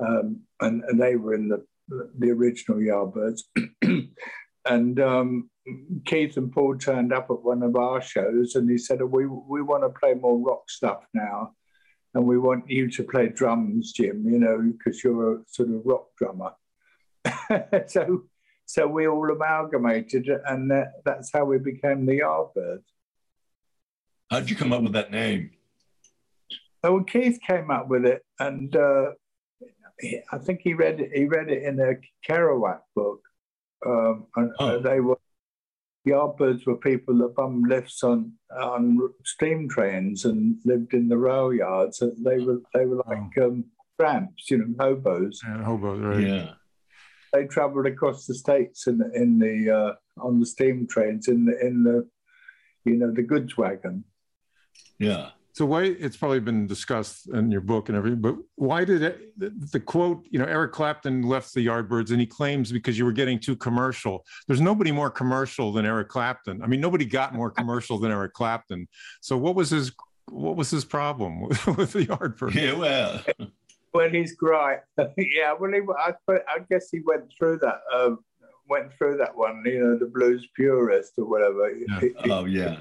um, 0.00 0.40
and, 0.60 0.82
and, 0.84 1.00
they 1.00 1.16
were 1.16 1.34
in 1.34 1.48
the 1.48 1.64
the 2.18 2.30
original 2.30 2.78
Yardbirds. 2.78 3.40
and 4.64 5.00
um, 5.00 5.50
Keith 6.04 6.36
and 6.36 6.52
Paul 6.52 6.76
turned 6.76 7.12
up 7.12 7.28
at 7.30 7.42
one 7.42 7.62
of 7.62 7.76
our 7.76 8.02
shows, 8.02 8.54
and 8.54 8.70
he 8.70 8.78
said, 8.78 9.02
"We 9.02 9.26
we 9.26 9.62
want 9.62 9.84
to 9.84 9.98
play 9.98 10.14
more 10.14 10.38
rock 10.38 10.70
stuff 10.70 11.04
now." 11.14 11.52
and 12.14 12.26
we 12.26 12.38
want 12.38 12.68
you 12.68 12.90
to 12.90 13.04
play 13.04 13.28
drums, 13.28 13.92
Jim, 13.92 14.24
you 14.26 14.38
know, 14.38 14.72
because 14.76 15.02
you're 15.04 15.34
a 15.34 15.38
sort 15.46 15.68
of 15.68 15.82
rock 15.84 16.06
drummer. 16.16 16.52
so, 17.86 18.24
so 18.68 18.86
we 18.86 19.08
all 19.08 19.30
amalgamated, 19.30 20.28
and 20.46 20.70
that, 20.70 21.00
that's 21.02 21.32
how 21.32 21.46
we 21.46 21.58
became 21.58 22.04
the 22.04 22.20
Yardbirds. 22.20 22.82
How'd 24.30 24.50
you 24.50 24.56
come 24.56 24.74
up 24.74 24.82
with 24.82 24.92
that 24.92 25.10
name? 25.10 25.52
Oh, 26.84 27.02
Keith 27.02 27.38
came 27.46 27.70
up 27.70 27.88
with 27.88 28.04
it, 28.04 28.22
and 28.38 28.76
uh, 28.76 29.12
I 30.30 30.38
think 30.38 30.60
he 30.62 30.74
read 30.74 31.00
it. 31.00 31.12
He 31.14 31.24
read 31.24 31.48
it 31.48 31.62
in 31.62 31.80
a 31.80 31.94
Kerouac 32.30 32.80
book, 32.94 33.22
um, 33.86 34.26
and 34.36 34.52
oh. 34.58 34.78
they 34.80 35.00
were 35.00 35.18
Yardbirds 36.06 36.66
were 36.66 36.76
people 36.76 37.16
that 37.18 37.34
bummed 37.36 37.70
lifts 37.70 38.04
on 38.04 38.34
on 38.54 38.98
steam 39.24 39.70
trains 39.70 40.26
and 40.26 40.58
lived 40.66 40.92
in 40.92 41.08
the 41.08 41.16
rail 41.16 41.54
yards. 41.54 42.00
They 42.00 42.38
were 42.38 42.60
they 42.74 42.84
were 42.84 43.02
like 43.06 43.32
oh. 43.38 43.46
um, 43.46 43.64
tramps, 43.98 44.50
you 44.50 44.58
know, 44.58 44.74
hobos. 44.78 45.40
Yeah, 45.42 45.64
hobos, 45.64 46.00
right? 46.00 46.20
Yeah. 46.20 46.50
They 47.32 47.46
travelled 47.46 47.86
across 47.86 48.26
the 48.26 48.34
states 48.34 48.86
in 48.86 48.98
the, 48.98 49.10
in 49.14 49.38
the 49.38 49.70
uh, 49.70 50.22
on 50.22 50.40
the 50.40 50.46
steam 50.46 50.86
trains 50.86 51.28
in 51.28 51.44
the 51.44 51.58
in 51.60 51.84
the 51.84 52.08
you 52.84 52.96
know 52.96 53.12
the 53.12 53.22
goods 53.22 53.56
wagon. 53.56 54.04
Yeah. 54.98 55.30
So 55.58 55.66
why 55.66 55.82
it's 55.82 56.16
probably 56.16 56.38
been 56.38 56.68
discussed 56.68 57.28
in 57.30 57.50
your 57.50 57.60
book 57.60 57.88
and 57.88 57.98
everything, 57.98 58.20
but 58.20 58.36
why 58.54 58.84
did 58.84 59.02
it, 59.02 59.36
the, 59.36 59.52
the, 59.72 59.80
quote? 59.80 60.24
You 60.30 60.38
know, 60.38 60.44
Eric 60.44 60.70
Clapton 60.70 61.22
left 61.22 61.52
the 61.52 61.66
Yardbirds, 61.66 62.12
and 62.12 62.20
he 62.20 62.26
claims 62.26 62.70
because 62.70 62.96
you 62.96 63.04
were 63.04 63.10
getting 63.10 63.40
too 63.40 63.56
commercial. 63.56 64.24
There's 64.46 64.60
nobody 64.60 64.92
more 64.92 65.10
commercial 65.10 65.72
than 65.72 65.84
Eric 65.84 66.10
Clapton. 66.10 66.62
I 66.62 66.68
mean, 66.68 66.80
nobody 66.80 67.04
got 67.04 67.34
more 67.34 67.50
commercial 67.50 67.98
than 67.98 68.12
Eric 68.12 68.34
Clapton. 68.34 68.86
So 69.20 69.36
what 69.36 69.56
was 69.56 69.70
his 69.70 69.90
what 70.30 70.54
was 70.54 70.70
his 70.70 70.84
problem 70.84 71.40
with, 71.40 71.66
with 71.76 71.92
the 71.92 72.06
Yardbirds? 72.06 72.54
Yeah, 72.54 72.74
well, 72.74 73.20
well, 73.92 74.10
he's 74.10 74.34
great. 74.34 74.80
yeah, 75.16 75.54
well, 75.58 75.72
he, 75.72 75.80
I, 75.98 76.12
I 76.28 76.58
guess 76.70 76.90
he 76.90 77.00
went 77.04 77.24
through 77.36 77.58
that. 77.58 77.80
Uh, 77.92 78.16
went 78.68 78.92
through 78.92 79.16
that 79.16 79.34
one. 79.36 79.62
You 79.64 79.80
know, 79.80 79.98
the 79.98 80.06
blues 80.06 80.46
purist 80.54 81.12
or 81.16 81.24
whatever. 81.24 81.72
Yeah. 81.72 82.08
oh 82.30 82.44
yeah 82.44 82.76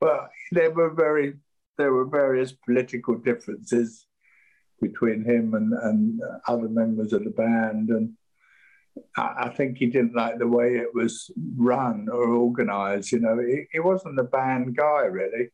but 0.00 0.30
there 0.52 0.70
were 0.70 0.90
very 0.90 1.34
there 1.78 1.92
were 1.92 2.06
various 2.06 2.52
political 2.52 3.16
differences 3.16 4.06
between 4.80 5.24
him 5.24 5.54
and, 5.54 5.72
and 5.72 6.20
other 6.48 6.68
members 6.68 7.12
of 7.12 7.24
the 7.24 7.30
band 7.30 7.88
and 7.90 8.12
I, 9.16 9.46
I 9.46 9.48
think 9.50 9.76
he 9.76 9.86
didn't 9.86 10.14
like 10.14 10.38
the 10.38 10.48
way 10.48 10.76
it 10.76 10.94
was 10.94 11.30
run 11.56 12.08
or 12.10 12.28
organized 12.28 13.12
you 13.12 13.20
know 13.20 13.38
he, 13.38 13.64
he 13.72 13.80
wasn't 13.80 14.18
a 14.18 14.24
band 14.24 14.76
guy 14.76 15.02
really 15.04 15.48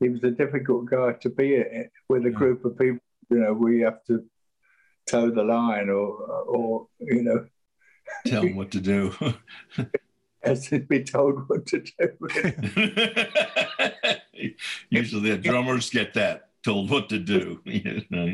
he 0.00 0.08
was 0.08 0.24
a 0.24 0.30
difficult 0.30 0.86
guy 0.86 1.12
to 1.12 1.30
be 1.30 1.62
with 2.08 2.26
a 2.26 2.30
group 2.30 2.64
of 2.64 2.78
people 2.78 2.98
you 3.30 3.38
know 3.38 3.52
we 3.52 3.80
have 3.80 4.02
to 4.04 4.24
toe 5.06 5.30
the 5.30 5.44
line 5.44 5.90
or 5.90 6.10
or 6.46 6.86
you 7.00 7.22
know 7.22 7.46
tell 8.26 8.42
them 8.42 8.56
what 8.56 8.70
to 8.70 8.80
do 8.80 9.12
as 10.42 10.68
to 10.68 10.80
be 10.80 11.02
told 11.02 11.48
what 11.48 11.66
to 11.66 11.82
do. 11.82 12.08
Usually 14.90 15.30
the 15.30 15.38
drummers 15.38 15.90
get 15.90 16.14
that 16.14 16.48
told 16.62 16.90
what 16.90 17.08
to 17.10 17.18
do. 17.18 17.60
You 17.64 18.02
know? 18.10 18.32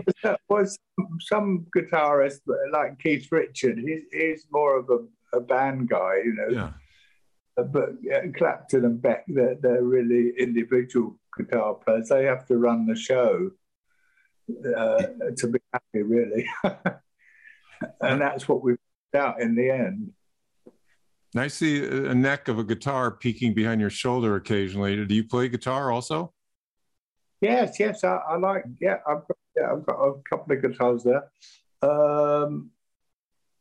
Was 0.49 0.79
some 1.21 1.67
guitarist 1.77 2.41
like 2.73 2.99
Keith 2.99 3.31
Richard? 3.31 3.79
He's, 3.79 4.03
he's 4.13 4.47
more 4.51 4.79
of 4.79 4.91
a, 4.91 5.37
a 5.37 5.41
band 5.41 5.89
guy, 5.89 6.17
you 6.25 6.35
know. 6.35 6.49
Yeah. 6.49 6.73
Uh, 7.57 7.65
but 7.65 7.91
yeah, 8.03 8.27
Clapton 8.37 8.85
and 8.85 9.03
Beck, 9.03 9.25
they're, 9.29 9.57
they're 9.61 9.83
really 9.83 10.33
individual 10.39 11.19
guitar 11.37 11.75
players. 11.75 12.09
They 12.09 12.25
have 12.25 12.47
to 12.47 12.59
run 12.59 12.87
the 12.87 12.97
show 12.97 13.51
uh, 14.77 15.03
to 15.37 15.49
be 15.49 15.59
happy, 15.73 16.03
really. 16.03 16.47
and 18.01 18.21
that's 18.21 18.49
what 18.49 18.63
we 18.63 18.77
found 19.13 19.35
out 19.35 19.41
in 19.41 19.55
the 19.55 19.71
end. 19.71 20.13
I 21.37 21.47
see 21.47 21.85
a 21.85 22.15
neck 22.15 22.49
of 22.49 22.59
a 22.59 22.65
guitar 22.65 23.13
peeking 23.13 23.55
behind 23.55 23.81
your 23.81 23.91
shoulder 23.91 24.35
occasionally. 24.35 25.05
Do 25.07 25.15
you 25.15 25.25
play 25.25 25.49
guitar 25.49 25.93
also? 25.93 26.33
Yes, 27.41 27.79
yes, 27.79 28.03
I, 28.05 28.17
I 28.17 28.37
like. 28.37 28.65
Yeah, 28.81 28.97
I've 29.07 29.27
got, 29.27 29.37
yeah, 29.57 29.73
I've 29.73 29.87
got 29.87 29.95
a 29.95 30.15
couple 30.29 30.57
of 30.57 30.63
guitars 30.63 31.05
there. 31.05 31.31
Um, 31.83 32.71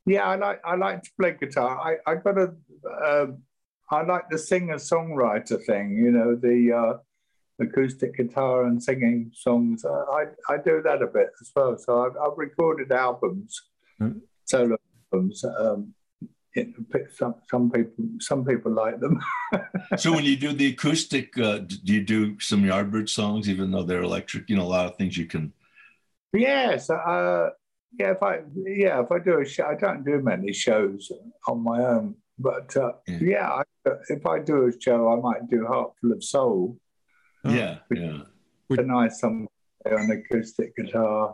yeah, 0.06 0.24
I 0.24 0.36
like. 0.36 0.62
I 0.66 0.76
like 0.76 1.04
to 1.04 1.10
play 1.20 1.38
guitar. 1.40 1.80
I 1.80 2.12
I 2.12 2.16
got 2.16 2.38
a. 2.38 2.56
Uh, 2.86 3.28
I 3.92 4.04
like 4.04 4.30
the 4.30 4.38
singer 4.38 4.76
songwriter 4.76 5.64
thing. 5.66 5.96
You 5.96 6.12
know, 6.12 6.36
the 6.36 6.74
uh, 6.74 6.98
acoustic 7.60 8.16
guitar 8.18 8.66
and 8.66 8.82
singing 8.82 9.32
songs. 9.34 9.86
Uh, 9.86 10.06
I 10.12 10.26
I 10.50 10.58
do 10.58 10.82
that 10.84 11.02
a 11.02 11.08
bit 11.08 11.30
as 11.42 11.52
well. 11.56 11.78
So 11.78 12.06
I've, 12.06 12.18
I've 12.18 12.38
recorded 12.38 12.92
albums, 12.92 13.62
mm. 14.02 14.20
solo 14.46 14.78
albums. 15.12 15.44
Um, 15.44 15.94
some 17.14 17.36
some 17.50 17.72
people 17.72 18.06
some 18.20 18.46
people 18.46 18.72
like 18.72 19.00
them. 19.00 19.20
so 19.98 20.12
when 20.12 20.26
you 20.26 20.36
do 20.36 20.54
the 20.54 20.68
acoustic, 20.68 21.38
uh, 21.38 21.60
do 21.60 21.94
you 21.94 22.04
do 22.04 22.40
some 22.40 22.64
Yardbird 22.64 23.10
songs, 23.10 23.50
even 23.50 23.72
though 23.72 23.84
they're 23.84 24.02
electric? 24.02 24.50
You 24.50 24.58
know, 24.58 24.64
a 24.64 24.74
lot 24.78 24.86
of 24.88 24.98
things 24.98 25.18
you 25.18 25.26
can. 25.26 25.54
Yes, 26.34 26.90
uh, 26.90 27.50
yeah. 27.98 28.12
If 28.12 28.24
I 28.24 28.40
yeah, 28.56 29.02
if 29.02 29.12
I 29.12 29.20
do 29.20 29.40
a 29.40 29.46
show, 29.46 29.66
I 29.66 29.76
don't 29.76 30.04
do 30.04 30.20
many 30.22 30.54
shows 30.54 31.12
on 31.48 31.64
my 31.64 31.80
own, 31.86 32.16
but 32.38 32.76
uh, 32.76 32.94
yeah, 33.08 33.20
yeah 33.22 33.50
I, 33.50 33.64
if 34.10 34.26
I 34.26 34.40
do 34.40 34.68
a 34.68 34.82
show, 34.82 35.10
I 35.12 35.16
might 35.18 35.50
do 35.50 35.66
Heart 35.66 35.94
Full 36.02 36.12
of 36.12 36.24
Soul. 36.24 36.78
Yeah, 37.46 37.78
yeah. 37.94 38.20
A 38.70 38.82
nice 38.82 39.22
song 39.22 39.48
on 39.86 40.12
acoustic 40.12 40.76
guitar. 40.76 41.34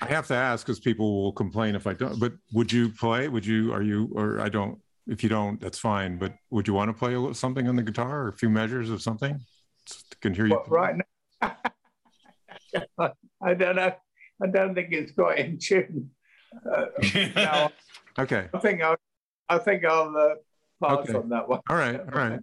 I 0.00 0.06
have 0.06 0.26
to 0.28 0.34
ask 0.34 0.64
because 0.64 0.80
people 0.80 1.22
will 1.22 1.32
complain 1.32 1.74
if 1.74 1.86
I 1.86 1.94
don't. 1.94 2.18
But 2.18 2.32
would 2.52 2.72
you 2.72 2.90
play? 2.90 3.28
Would 3.28 3.44
you? 3.44 3.72
Are 3.72 3.82
you? 3.82 4.10
Or 4.14 4.40
I 4.40 4.48
don't. 4.48 4.78
If 5.06 5.22
you 5.22 5.28
don't, 5.28 5.60
that's 5.60 5.78
fine. 5.78 6.18
But 6.18 6.34
would 6.50 6.68
you 6.68 6.74
want 6.74 6.88
to 6.88 6.92
play 6.92 7.32
something 7.34 7.68
on 7.68 7.76
the 7.76 7.82
guitar 7.82 8.22
or 8.22 8.28
a 8.28 8.32
few 8.32 8.48
measures 8.48 8.90
of 8.90 9.02
something? 9.02 9.40
can 10.20 10.34
hear 10.34 10.46
you. 10.46 10.52
Well, 10.52 10.64
right 10.68 10.94
now, 11.40 11.56
I 13.42 13.54
don't 13.54 13.76
know. 13.76 13.92
I 14.42 14.46
don't 14.46 14.74
think 14.74 14.92
it's 14.92 15.12
quite 15.12 15.38
in 15.38 15.58
tune. 15.58 16.10
Uh, 16.70 16.86
no, 17.36 17.70
okay. 18.18 18.48
I 18.54 18.58
think 18.58 18.82
I'll. 18.82 18.96
I 19.48 19.58
think 19.58 19.84
I'll 19.84 20.16
uh, 20.16 20.34
pass 20.82 21.08
okay. 21.08 21.14
on 21.14 21.28
that 21.30 21.48
one. 21.48 21.60
All 21.68 21.76
right. 21.76 21.98
All 22.00 22.06
right. 22.06 22.38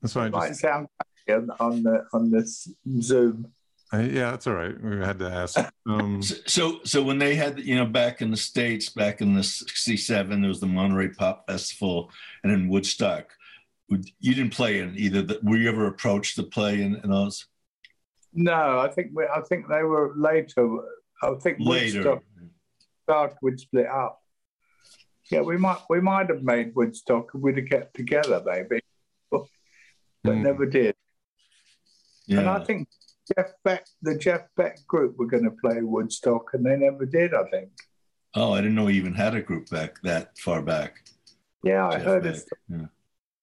That's 0.00 0.12
fine. 0.12 0.28
It 0.28 0.32
might 0.32 0.48
Just... 0.48 0.60
sound 0.60 0.88
on 1.28 1.82
the 1.82 2.06
on 2.12 2.30
this 2.30 2.68
Zoom. 3.00 3.52
Uh, 3.92 3.98
yeah, 3.98 4.30
that's 4.30 4.46
all 4.46 4.54
right. 4.54 4.80
We 4.82 4.96
had 4.98 5.18
to 5.18 5.30
ask. 5.30 5.58
Um, 5.86 6.22
so, 6.46 6.80
so 6.82 7.02
when 7.02 7.18
they 7.18 7.34
had, 7.34 7.60
you 7.60 7.76
know, 7.76 7.84
back 7.84 8.22
in 8.22 8.30
the 8.30 8.36
states, 8.38 8.88
back 8.88 9.20
in 9.20 9.34
the 9.34 9.42
'67, 9.42 10.40
there 10.40 10.48
was 10.48 10.60
the 10.60 10.66
Monterey 10.66 11.08
Pop 11.08 11.46
Festival, 11.46 12.10
and 12.42 12.52
in 12.52 12.68
Woodstock, 12.68 13.32
you 13.88 14.34
didn't 14.34 14.54
play 14.54 14.78
in 14.78 14.94
either. 14.96 15.22
The, 15.22 15.40
were 15.42 15.58
you 15.58 15.68
ever 15.68 15.86
approached 15.86 16.36
to 16.36 16.42
play 16.42 16.80
in, 16.80 16.96
in 17.04 17.10
those? 17.10 17.46
No, 18.32 18.80
I 18.80 18.88
think 18.88 19.10
we, 19.14 19.24
I 19.24 19.42
think 19.42 19.68
they 19.68 19.82
were 19.82 20.14
later. 20.16 20.78
I 21.22 21.34
think 21.34 21.58
later. 21.60 21.98
Woodstock, 21.98 22.22
Woodstock 23.06 23.42
would 23.42 23.60
split 23.60 23.86
up. 23.86 24.22
Yeah, 25.30 25.42
we 25.42 25.58
might 25.58 25.80
we 25.90 26.00
might 26.00 26.30
have 26.30 26.42
made 26.42 26.74
Woodstock. 26.74 27.30
We'd 27.34 27.58
have 27.58 27.68
kept 27.68 27.94
together, 27.94 28.42
maybe, 28.46 28.80
but 29.30 29.44
mm. 30.24 30.42
never 30.42 30.64
did. 30.64 30.94
Yeah. 32.32 32.40
And 32.40 32.48
I 32.48 32.64
think 32.64 32.88
Jeff 33.34 33.52
Beck, 33.64 33.84
the 34.02 34.16
Jeff 34.16 34.42
Beck 34.56 34.86
group 34.86 35.16
were 35.18 35.26
going 35.26 35.44
to 35.44 35.56
play 35.62 35.82
Woodstock, 35.82 36.50
and 36.54 36.64
they 36.64 36.76
never 36.76 37.06
did. 37.06 37.34
I 37.34 37.44
think. 37.50 37.70
Oh, 38.34 38.52
I 38.52 38.60
didn't 38.60 38.74
know 38.74 38.86
he 38.86 38.96
even 38.96 39.14
had 39.14 39.34
a 39.34 39.42
group 39.42 39.68
back 39.68 40.00
that 40.02 40.38
far 40.38 40.62
back. 40.62 41.04
Yeah, 41.62 41.86
I 41.86 41.98
heard 41.98 42.26
a, 42.26 42.36
yeah. 42.68 42.86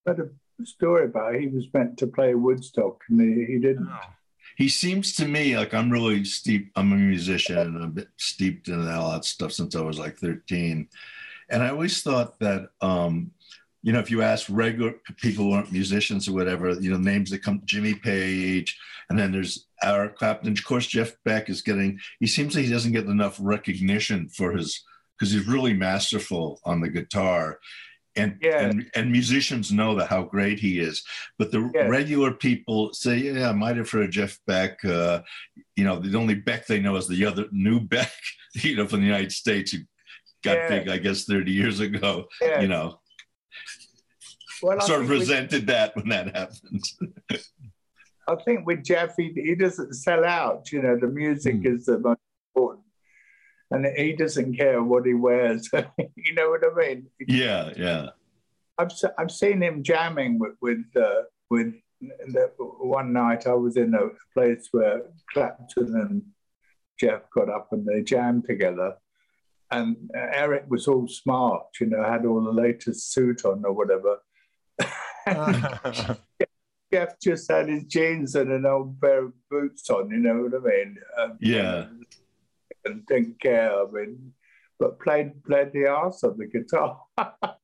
heard 0.05 0.19
a 0.19 0.65
story 0.65 1.05
about 1.05 1.35
it. 1.35 1.41
he 1.41 1.47
was 1.47 1.67
meant 1.73 1.97
to 1.99 2.07
play 2.07 2.33
Woodstock, 2.35 3.01
and 3.09 3.21
he, 3.21 3.53
he 3.53 3.59
didn't. 3.59 3.87
Oh. 3.89 4.13
He 4.57 4.67
seems 4.67 5.15
to 5.15 5.27
me 5.27 5.55
like 5.55 5.73
I'm 5.73 5.89
really 5.89 6.25
steep. 6.25 6.71
I'm 6.75 6.91
a 6.91 6.97
musician 6.97 7.57
and 7.57 7.83
a 7.83 7.87
bit 7.87 8.09
steeped 8.17 8.67
in 8.67 8.89
all 8.89 9.11
that 9.11 9.23
stuff 9.23 9.53
since 9.53 9.75
I 9.75 9.81
was 9.81 9.99
like 9.99 10.17
13, 10.17 10.87
and 11.49 11.63
I 11.63 11.69
always 11.69 12.01
thought 12.01 12.37
that 12.39 12.69
um, 12.81 13.31
you 13.81 13.93
know, 13.93 13.99
if 13.99 14.11
you 14.11 14.21
ask 14.21 14.47
regular 14.49 14.93
people 15.17 15.45
who 15.45 15.51
aren't 15.53 15.71
musicians 15.71 16.27
or 16.27 16.33
whatever, 16.33 16.71
you 16.71 16.91
know, 16.91 16.97
names 16.97 17.29
that 17.29 17.43
come 17.43 17.61
Jimmy 17.65 17.93
Page, 17.93 18.77
and 19.09 19.17
then 19.17 19.31
there's 19.31 19.67
Eric 19.81 20.17
Clapton. 20.17 20.51
Of 20.51 20.65
course, 20.65 20.85
Jeff 20.85 21.15
Beck 21.23 21.49
is 21.49 21.61
getting, 21.61 21.99
he 22.19 22.27
seems 22.27 22.55
like 22.55 22.65
he 22.65 22.71
doesn't 22.71 22.91
get 22.91 23.05
enough 23.05 23.37
recognition 23.41 24.27
for 24.29 24.51
his, 24.51 24.83
because 25.17 25.31
he's 25.31 25.47
really 25.47 25.73
masterful 25.73 26.59
on 26.65 26.81
the 26.81 26.89
guitar. 26.89 27.59
And, 28.15 28.37
yeah. 28.41 28.65
and 28.65 28.89
and 28.95 29.11
musicians 29.11 29.71
know 29.71 29.95
that 29.95 30.07
how 30.07 30.23
great 30.23 30.59
he 30.59 30.79
is, 30.79 31.03
but 31.37 31.51
the 31.51 31.71
yeah. 31.73 31.83
regular 31.83 32.33
people 32.33 32.91
say, 32.91 33.17
"Yeah, 33.17 33.49
I 33.49 33.53
might 33.53 33.77
have 33.77 33.89
heard 33.89 34.05
of 34.05 34.09
Jeff 34.09 34.37
Beck." 34.45 34.83
Uh, 34.83 35.21
you 35.77 35.85
know, 35.85 35.99
the 35.99 36.17
only 36.17 36.33
Beck 36.33 36.65
they 36.65 36.81
know 36.81 36.97
is 36.97 37.07
the 37.07 37.23
other 37.25 37.45
new 37.51 37.79
Beck, 37.87 38.11
you 38.55 38.75
know, 38.75 38.87
from 38.87 39.01
the 39.01 39.05
United 39.05 39.31
States, 39.31 39.71
who 39.71 39.77
got 40.43 40.57
yeah. 40.57 40.67
big, 40.67 40.89
I 40.89 40.97
guess, 40.97 41.25
thirty 41.25 41.51
years 41.51 41.79
ago. 41.79 42.25
You 42.41 42.67
know, 42.67 42.99
well, 44.61 44.79
sort 44.81 45.01
of 45.01 45.09
resented 45.09 45.67
that 45.67 45.95
when 45.95 46.09
that 46.09 46.35
happens. 46.35 46.97
I 48.27 48.35
think 48.45 48.67
with 48.67 48.83
Jeff, 48.83 49.15
he, 49.17 49.31
he 49.35 49.55
doesn't 49.55 49.93
sell 49.93 50.23
out. 50.23 50.71
You 50.71 50.81
know, 50.81 50.97
the 50.97 51.07
music 51.07 51.55
mm. 51.55 51.75
is 51.75 51.85
the 51.85 51.99
most 51.99 52.19
important, 52.53 52.85
and 53.71 53.85
he 53.97 54.13
doesn't 54.13 54.55
care 54.55 54.83
what 54.83 55.05
he 55.05 55.13
wears. 55.13 55.69
you 56.15 56.33
know 56.33 56.49
what 56.49 56.61
I 56.63 56.75
mean? 56.75 57.07
Yeah, 57.27 57.71
yeah. 57.75 58.09
I've 58.77 58.91
I've 59.17 59.31
seen 59.31 59.61
him 59.61 59.83
jamming 59.83 60.39
with 60.39 60.53
with 60.61 60.85
uh, 60.95 61.23
with 61.49 61.73
the, 62.01 62.51
one 62.59 63.13
night. 63.13 63.47
I 63.47 63.53
was 63.53 63.77
in 63.77 63.93
a 63.93 64.09
place 64.33 64.69
where 64.71 65.01
Clapton 65.33 65.95
and 65.95 66.21
Jeff 66.99 67.21
got 67.33 67.49
up 67.49 67.69
and 67.71 67.85
they 67.85 68.01
jammed 68.01 68.45
together. 68.45 68.95
And 69.71 70.09
Eric 70.15 70.65
was 70.67 70.87
all 70.87 71.07
smart, 71.07 71.67
you 71.79 71.87
know, 71.87 72.03
had 72.03 72.25
all 72.25 72.43
the 72.43 72.51
latest 72.51 73.13
suit 73.13 73.45
on 73.45 73.63
or 73.65 73.71
whatever. 73.71 74.17
Jeff 76.91 77.19
just 77.21 77.51
had 77.51 77.69
his 77.69 77.83
jeans 77.83 78.35
and 78.35 78.51
an 78.51 78.65
old 78.65 78.99
pair 78.99 79.25
of 79.25 79.33
boots 79.49 79.89
on, 79.89 80.09
you 80.09 80.17
know 80.17 80.41
what 80.41 80.55
I 80.55 80.75
mean? 80.75 80.97
Um, 81.19 81.37
yeah. 81.39 81.85
And 82.85 83.05
didn't 83.05 83.39
care, 83.39 83.71
I 83.71 83.85
mean, 83.91 84.33
but 84.79 84.99
played 84.99 85.43
played 85.43 85.71
the 85.73 85.87
ass 85.87 86.23
on 86.23 86.37
the 86.37 86.47
guitar. 86.47 87.01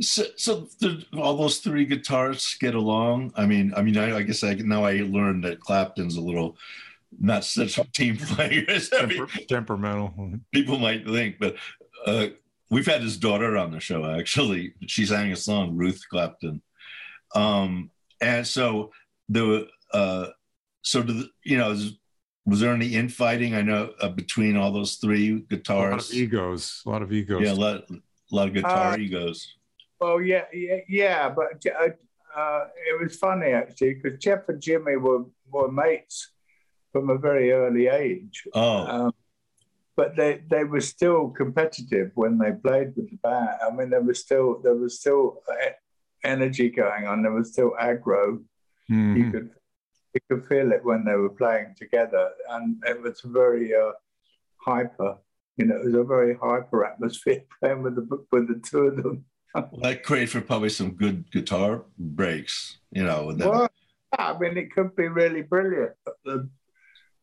so, 0.00 0.24
so 0.36 0.68
the, 0.80 1.04
all 1.16 1.36
those 1.36 1.58
three 1.58 1.86
guitarists 1.86 2.58
get 2.58 2.74
along. 2.74 3.32
I 3.36 3.46
mean, 3.46 3.72
I 3.76 3.82
mean, 3.82 3.96
I, 3.96 4.16
I 4.16 4.22
guess 4.22 4.42
I 4.42 4.54
now 4.54 4.84
I 4.84 5.02
learned 5.02 5.44
that 5.44 5.60
Clapton's 5.60 6.16
a 6.16 6.20
little 6.20 6.56
not 7.20 7.44
such 7.44 7.78
a 7.78 7.84
team 7.84 8.16
player 8.18 8.64
as 8.68 8.88
Temper, 8.88 9.26
temperamental. 9.48 10.40
People 10.52 10.78
might 10.78 11.06
think, 11.06 11.36
but 11.38 11.56
uh, 12.06 12.28
we've 12.72 12.86
had 12.86 13.02
his 13.02 13.18
daughter 13.18 13.56
on 13.56 13.70
the 13.70 13.78
show 13.78 14.04
actually. 14.04 14.74
She 14.86 15.04
sang 15.06 15.30
a 15.30 15.36
song, 15.36 15.76
Ruth 15.76 16.02
Clapton, 16.10 16.62
um, 17.34 17.90
and 18.20 18.44
so 18.46 18.90
the 19.28 19.68
uh, 19.92 20.28
so 20.80 21.02
the, 21.02 21.28
you 21.44 21.58
know 21.58 21.76
was 22.44 22.58
there 22.58 22.74
any 22.74 22.94
infighting? 22.94 23.54
I 23.54 23.62
know 23.62 23.92
uh, 24.00 24.08
between 24.08 24.56
all 24.56 24.72
those 24.72 24.96
three 24.96 25.42
guitars. 25.48 25.76
A 25.76 25.86
lot 25.86 26.00
of 26.00 26.12
egos. 26.12 26.82
A 26.84 26.90
lot 26.90 27.02
of 27.02 27.12
egos. 27.12 27.42
Yeah, 27.42 27.52
a 27.52 27.54
lot, 27.54 27.84
a 27.88 28.00
lot 28.34 28.48
of 28.48 28.54
guitar 28.54 28.94
uh, 28.94 28.96
egos. 28.96 29.54
Well, 30.00 30.20
yeah, 30.20 30.46
yeah, 30.52 30.78
yeah 30.88 31.28
but 31.28 31.64
uh, 31.66 31.90
uh 32.36 32.64
it 32.88 33.00
was 33.00 33.16
funny 33.16 33.52
actually 33.52 33.94
because 33.94 34.18
Jeff 34.18 34.48
and 34.48 34.60
Jimmy 34.60 34.96
were 34.96 35.24
were 35.50 35.70
mates 35.70 36.32
from 36.90 37.10
a 37.10 37.18
very 37.18 37.52
early 37.52 37.86
age. 37.86 38.44
Oh. 38.54 38.86
Um, 38.86 39.12
but 39.96 40.16
they, 40.16 40.42
they 40.48 40.64
were 40.64 40.80
still 40.80 41.28
competitive 41.28 42.10
when 42.14 42.38
they 42.38 42.52
played 42.52 42.92
with 42.96 43.10
the 43.10 43.16
band. 43.22 43.48
I 43.60 43.74
mean, 43.74 43.90
there 43.90 44.00
was 44.00 44.20
still 44.20 44.60
there 44.62 44.74
was 44.74 44.98
still 45.00 45.42
energy 46.24 46.70
going 46.70 47.06
on. 47.06 47.22
There 47.22 47.32
was 47.32 47.52
still 47.52 47.72
aggro. 47.80 48.42
Mm-hmm. 48.90 49.16
You 49.16 49.30
could 49.30 49.50
you 50.14 50.20
could 50.28 50.46
feel 50.46 50.72
it 50.72 50.84
when 50.84 51.04
they 51.04 51.14
were 51.14 51.30
playing 51.30 51.74
together, 51.76 52.30
and 52.50 52.82
it 52.86 53.00
was 53.00 53.20
very 53.24 53.74
uh, 53.74 53.92
hyper. 54.56 55.16
You 55.56 55.66
know, 55.66 55.76
it 55.76 55.84
was 55.86 55.94
a 55.94 56.04
very 56.04 56.36
hyper 56.36 56.84
atmosphere 56.84 57.42
playing 57.60 57.82
with 57.82 57.96
the 57.96 58.26
with 58.30 58.48
the 58.48 58.60
two 58.66 58.86
of 58.86 59.02
them. 59.02 59.24
well, 59.54 59.68
that 59.82 60.02
created 60.02 60.30
for 60.30 60.40
probably 60.40 60.70
some 60.70 60.92
good 60.92 61.30
guitar 61.30 61.84
breaks. 61.98 62.78
You 62.90 63.04
know, 63.04 63.34
well, 63.36 63.68
I 64.18 64.38
mean, 64.38 64.56
it 64.56 64.74
could 64.74 64.96
be 64.96 65.08
really 65.08 65.42
brilliant. 65.42 65.92
The 66.24 66.48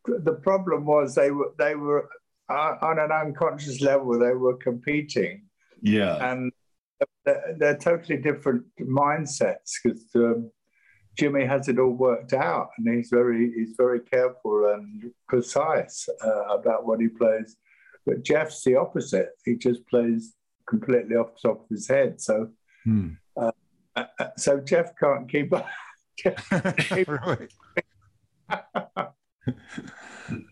the 0.06 0.34
problem 0.34 0.86
was 0.86 1.16
they 1.16 1.32
were 1.32 1.54
they 1.58 1.76
were 1.76 2.10
uh, 2.50 2.76
on 2.82 3.00
an 3.00 3.12
unconscious 3.12 3.82
level 3.82 4.18
they 4.18 4.34
were 4.34 4.58
competing. 4.58 5.44
Yeah, 5.82 6.32
and 6.32 6.52
they're, 7.26 7.56
they're 7.58 7.78
totally 7.78 8.18
different 8.18 8.66
mindsets 8.80 9.74
because 9.84 10.04
um, 10.16 10.52
Jimmy 11.18 11.46
has 11.46 11.68
it 11.68 11.80
all 11.80 11.92
worked 11.92 12.34
out, 12.34 12.70
and 12.78 12.96
he's 12.96 13.10
very 13.10 13.52
he's 13.54 13.76
very 13.78 14.00
careful 14.00 14.74
and 14.74 15.12
precise 15.28 16.08
uh, 16.24 16.44
about 16.46 16.86
what 16.86 17.00
he 17.00 17.08
plays. 17.08 17.56
But 18.06 18.24
Jeff's 18.24 18.64
the 18.64 18.76
opposite. 18.76 19.30
He 19.46 19.56
just 19.56 19.86
plays 19.88 20.34
completely 20.68 21.16
off 21.16 21.34
the 21.42 21.50
top 21.50 21.62
of 21.62 21.70
his 21.70 21.88
head. 21.88 22.22
So, 22.22 22.50
hmm. 22.84 23.10
uh, 23.36 23.52
uh 23.96 24.06
so 24.38 24.60
Jeff 24.60 24.96
can't 24.98 25.30
keep 25.30 25.54
up. 25.54 25.68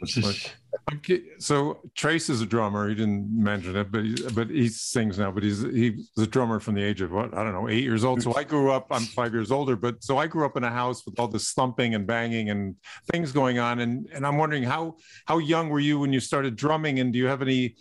really? 0.92 1.24
so 1.40 1.80
Trace 1.96 2.30
is 2.30 2.42
a 2.42 2.46
drummer. 2.46 2.90
He 2.90 2.96
didn't 2.96 3.30
mention 3.32 3.76
it, 3.76 3.92
but 3.92 4.04
he, 4.04 4.16
but 4.34 4.50
he 4.50 4.68
sings 4.70 5.18
now. 5.18 5.32
But 5.32 5.44
he's 5.44 5.62
he's 5.62 6.10
a 6.18 6.28
drummer 6.28 6.60
from 6.60 6.76
the 6.76 6.84
age 6.84 7.02
of 7.02 7.12
what 7.12 7.34
I 7.34 7.44
don't 7.44 7.54
know, 7.54 7.70
eight 7.70 7.84
years 7.84 8.04
old. 8.04 8.22
So 8.22 8.36
I 8.36 8.44
grew 8.44 8.72
up. 8.72 8.88
I'm 8.92 9.04
five 9.04 9.34
years 9.34 9.52
older, 9.52 9.76
but 9.76 10.04
so 10.04 10.18
I 10.18 10.28
grew 10.28 10.46
up 10.46 10.58
in 10.58 10.64
a 10.64 10.70
house 10.70 11.06
with 11.06 11.20
all 11.20 11.28
this 11.28 11.52
thumping 11.54 11.96
and 11.96 12.08
banging 12.08 12.50
and 12.50 12.76
things 13.12 13.32
going 13.32 13.60
on. 13.60 13.80
And 13.80 14.08
and 14.14 14.26
I'm 14.26 14.38
wondering 14.38 14.64
how 14.64 14.96
how 15.26 15.40
young 15.40 15.70
were 15.70 15.80
you 15.80 16.00
when 16.00 16.14
you 16.14 16.20
started 16.20 16.56
drumming? 16.56 17.00
And 17.00 17.12
do 17.12 17.20
you 17.20 17.28
have 17.28 17.42
any? 17.42 17.76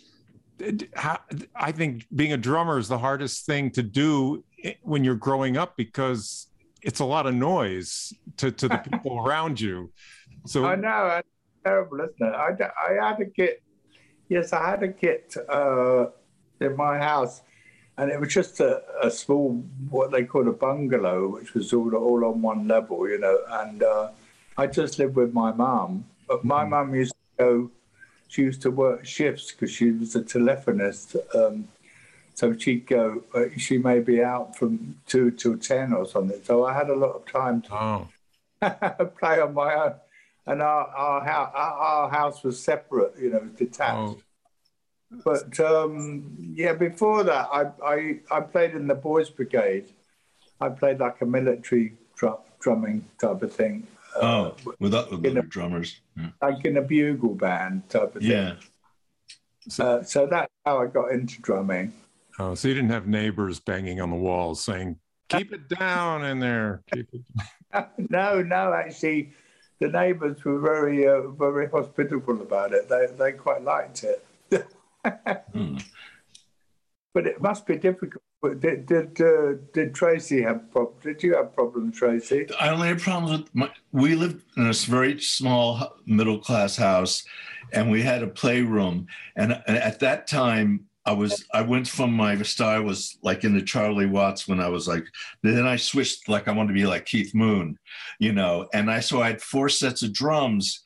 How, 0.95 1.19
I 1.55 1.71
think 1.71 2.07
being 2.15 2.33
a 2.33 2.37
drummer 2.37 2.79
is 2.79 2.87
the 2.87 2.97
hardest 2.97 3.45
thing 3.45 3.69
to 3.71 3.83
do 3.83 4.43
eh, 4.63 4.73
when 4.81 5.03
you're 5.03 5.15
growing 5.15 5.55
up 5.55 5.77
because 5.77 6.47
it's 6.81 6.99
a 6.99 7.05
lot 7.05 7.27
of 7.27 7.35
noise 7.35 8.11
to 8.37 8.51
to 8.51 8.67
the 8.67 8.77
people 8.91 9.19
around 9.19 9.61
you. 9.61 9.91
So 10.45 10.65
I 10.65 10.75
know 10.75 11.21
terrible, 11.67 11.99
isn't 12.01 12.21
it? 12.21 12.33
I, 12.33 12.49
I 12.87 13.09
had 13.09 13.19
a 13.19 13.25
kit. 13.25 13.61
Yes, 14.29 14.53
I 14.53 14.69
had 14.69 14.83
a 14.83 14.91
kit 14.91 15.35
uh, 15.49 16.07
in 16.59 16.75
my 16.75 16.97
house, 16.97 17.41
and 17.97 18.11
it 18.11 18.19
was 18.19 18.33
just 18.33 18.59
a, 18.59 18.81
a, 19.01 19.09
small, 19.09 19.63
what 19.89 20.11
they 20.11 20.23
call 20.23 20.47
a 20.47 20.53
bungalow, 20.53 21.27
which 21.27 21.53
was 21.53 21.73
all 21.73 21.93
all 21.95 22.25
on 22.25 22.41
one 22.41 22.67
level, 22.67 23.07
you 23.09 23.19
know. 23.19 23.39
And 23.61 23.83
uh, 23.83 24.09
I 24.57 24.67
just 24.67 24.99
lived 24.99 25.15
with 25.15 25.33
my 25.33 25.51
mum. 25.51 26.05
But 26.27 26.43
my 26.43 26.63
mm. 26.63 26.69
mum 26.69 26.95
used 26.95 27.13
to 27.13 27.43
go. 27.43 27.71
She 28.29 28.41
used 28.41 28.61
to 28.63 28.71
work 28.71 29.05
shifts 29.05 29.51
because 29.51 29.71
she 29.71 29.91
was 29.91 30.15
a 30.15 30.21
telephonist. 30.21 31.15
Um, 31.33 31.67
so 32.33 32.55
she'd 32.57 32.85
go. 32.85 33.23
Uh, 33.33 33.45
she 33.57 33.77
may 33.77 33.99
be 33.99 34.21
out 34.21 34.57
from 34.57 34.97
two 35.05 35.31
till 35.31 35.57
ten 35.57 35.93
or 35.93 36.05
something. 36.05 36.41
So 36.43 36.65
I 36.65 36.73
had 36.73 36.89
a 36.89 36.95
lot 36.95 37.13
of 37.15 37.25
time 37.25 37.61
to 37.63 37.73
oh. 37.73 38.07
play 39.19 39.39
on 39.39 39.53
my 39.53 39.73
own 39.75 39.93
and 40.47 40.61
our 40.61 40.87
our, 40.87 41.23
house, 41.23 41.51
our 41.55 42.09
house 42.09 42.43
was 42.43 42.61
separate, 42.61 43.13
you 43.19 43.29
know, 43.29 43.45
detached. 43.57 43.97
Oh. 43.97 44.17
But 45.23 45.59
um, 45.59 46.35
yeah, 46.55 46.73
before 46.73 47.23
that, 47.23 47.47
I, 47.51 47.71
I 47.83 48.19
I 48.31 48.41
played 48.41 48.71
in 48.71 48.87
the 48.87 48.95
boys' 48.95 49.29
brigade. 49.29 49.89
I 50.59 50.69
played 50.69 50.99
like 50.99 51.21
a 51.21 51.25
military 51.25 51.93
drum, 52.15 52.37
drumming 52.59 53.05
type 53.21 53.41
of 53.41 53.53
thing. 53.53 53.87
Uh, 54.15 54.19
oh, 54.21 54.55
uh, 54.67 54.71
with 54.79 54.93
other 54.93 55.41
drummers, 55.43 56.01
yeah. 56.17 56.29
like 56.41 56.65
in 56.65 56.77
a 56.77 56.81
bugle 56.81 57.35
band 57.35 57.87
type 57.89 58.15
of 58.15 58.23
yeah. 58.23 58.55
thing. 58.55 58.57
So, 59.69 59.85
uh, 59.85 60.03
so 60.03 60.27
that's 60.27 60.51
how 60.65 60.81
I 60.81 60.87
got 60.87 61.11
into 61.11 61.41
drumming. 61.41 61.93
Oh, 62.39 62.55
so 62.55 62.67
you 62.67 62.73
didn't 62.73 62.91
have 62.91 63.07
neighbors 63.07 63.59
banging 63.59 64.01
on 64.01 64.09
the 64.09 64.15
walls 64.15 64.63
saying, 64.63 64.97
"Keep 65.29 65.53
it 65.53 65.69
down 65.69 66.25
in 66.25 66.39
there." 66.39 66.83
Keep 66.93 67.09
it. 67.13 67.21
no, 68.09 68.41
no, 68.41 68.73
actually, 68.73 69.31
the 69.79 69.87
neighbours 69.87 70.43
were 70.43 70.59
very, 70.59 71.07
uh, 71.07 71.27
very 71.29 71.69
hospitable 71.69 72.41
about 72.41 72.73
it. 72.73 72.89
They, 72.89 73.07
they 73.17 73.31
quite 73.33 73.63
liked 73.63 74.03
it. 74.03 74.25
hmm. 75.53 75.77
But 77.13 77.27
it 77.27 77.41
must 77.41 77.65
be 77.65 77.77
difficult. 77.77 78.23
Did 78.59 78.85
did, 78.85 79.19
uh, 79.19 79.53
did 79.73 79.95
Tracy 79.95 80.43
have 80.43 80.71
problems? 80.71 81.03
Did 81.03 81.23
you 81.23 81.35
have 81.35 81.55
problems, 81.55 81.97
Tracy? 81.97 82.45
I 82.59 82.69
only 82.69 82.87
had 82.87 83.01
problems 83.01 83.39
with 83.39 83.55
my. 83.55 83.71
We 83.91 84.13
lived 84.13 84.43
in 84.55 84.67
a 84.67 84.73
very 84.73 85.19
small 85.19 85.97
middle 86.05 86.37
class 86.37 86.75
house, 86.75 87.25
and 87.73 87.89
we 87.89 88.03
had 88.03 88.21
a 88.21 88.27
playroom. 88.27 89.07
And 89.35 89.53
at 89.67 89.99
that 90.01 90.27
time, 90.27 90.85
I 91.07 91.13
was 91.13 91.45
I 91.53 91.61
went 91.61 91.87
from 91.87 92.11
my 92.11 92.35
style 92.41 92.83
was 92.83 93.17
like 93.23 93.45
in 93.45 93.55
the 93.55 93.61
Charlie 93.61 94.05
Watts 94.05 94.45
when 94.45 94.59
I 94.59 94.67
was 94.67 94.89
like 94.89 95.05
then 95.41 95.65
I 95.65 95.77
switched 95.77 96.27
like 96.27 96.49
I 96.49 96.51
wanted 96.51 96.69
to 96.69 96.73
be 96.73 96.85
like 96.85 97.05
Keith 97.05 97.33
Moon, 97.33 97.79
you 98.19 98.33
know, 98.33 98.67
and 98.73 98.91
I 98.91 98.99
so 98.99 99.21
I 99.21 99.27
had 99.27 99.41
four 99.41 99.69
sets 99.69 100.03
of 100.03 100.11
drums. 100.11 100.83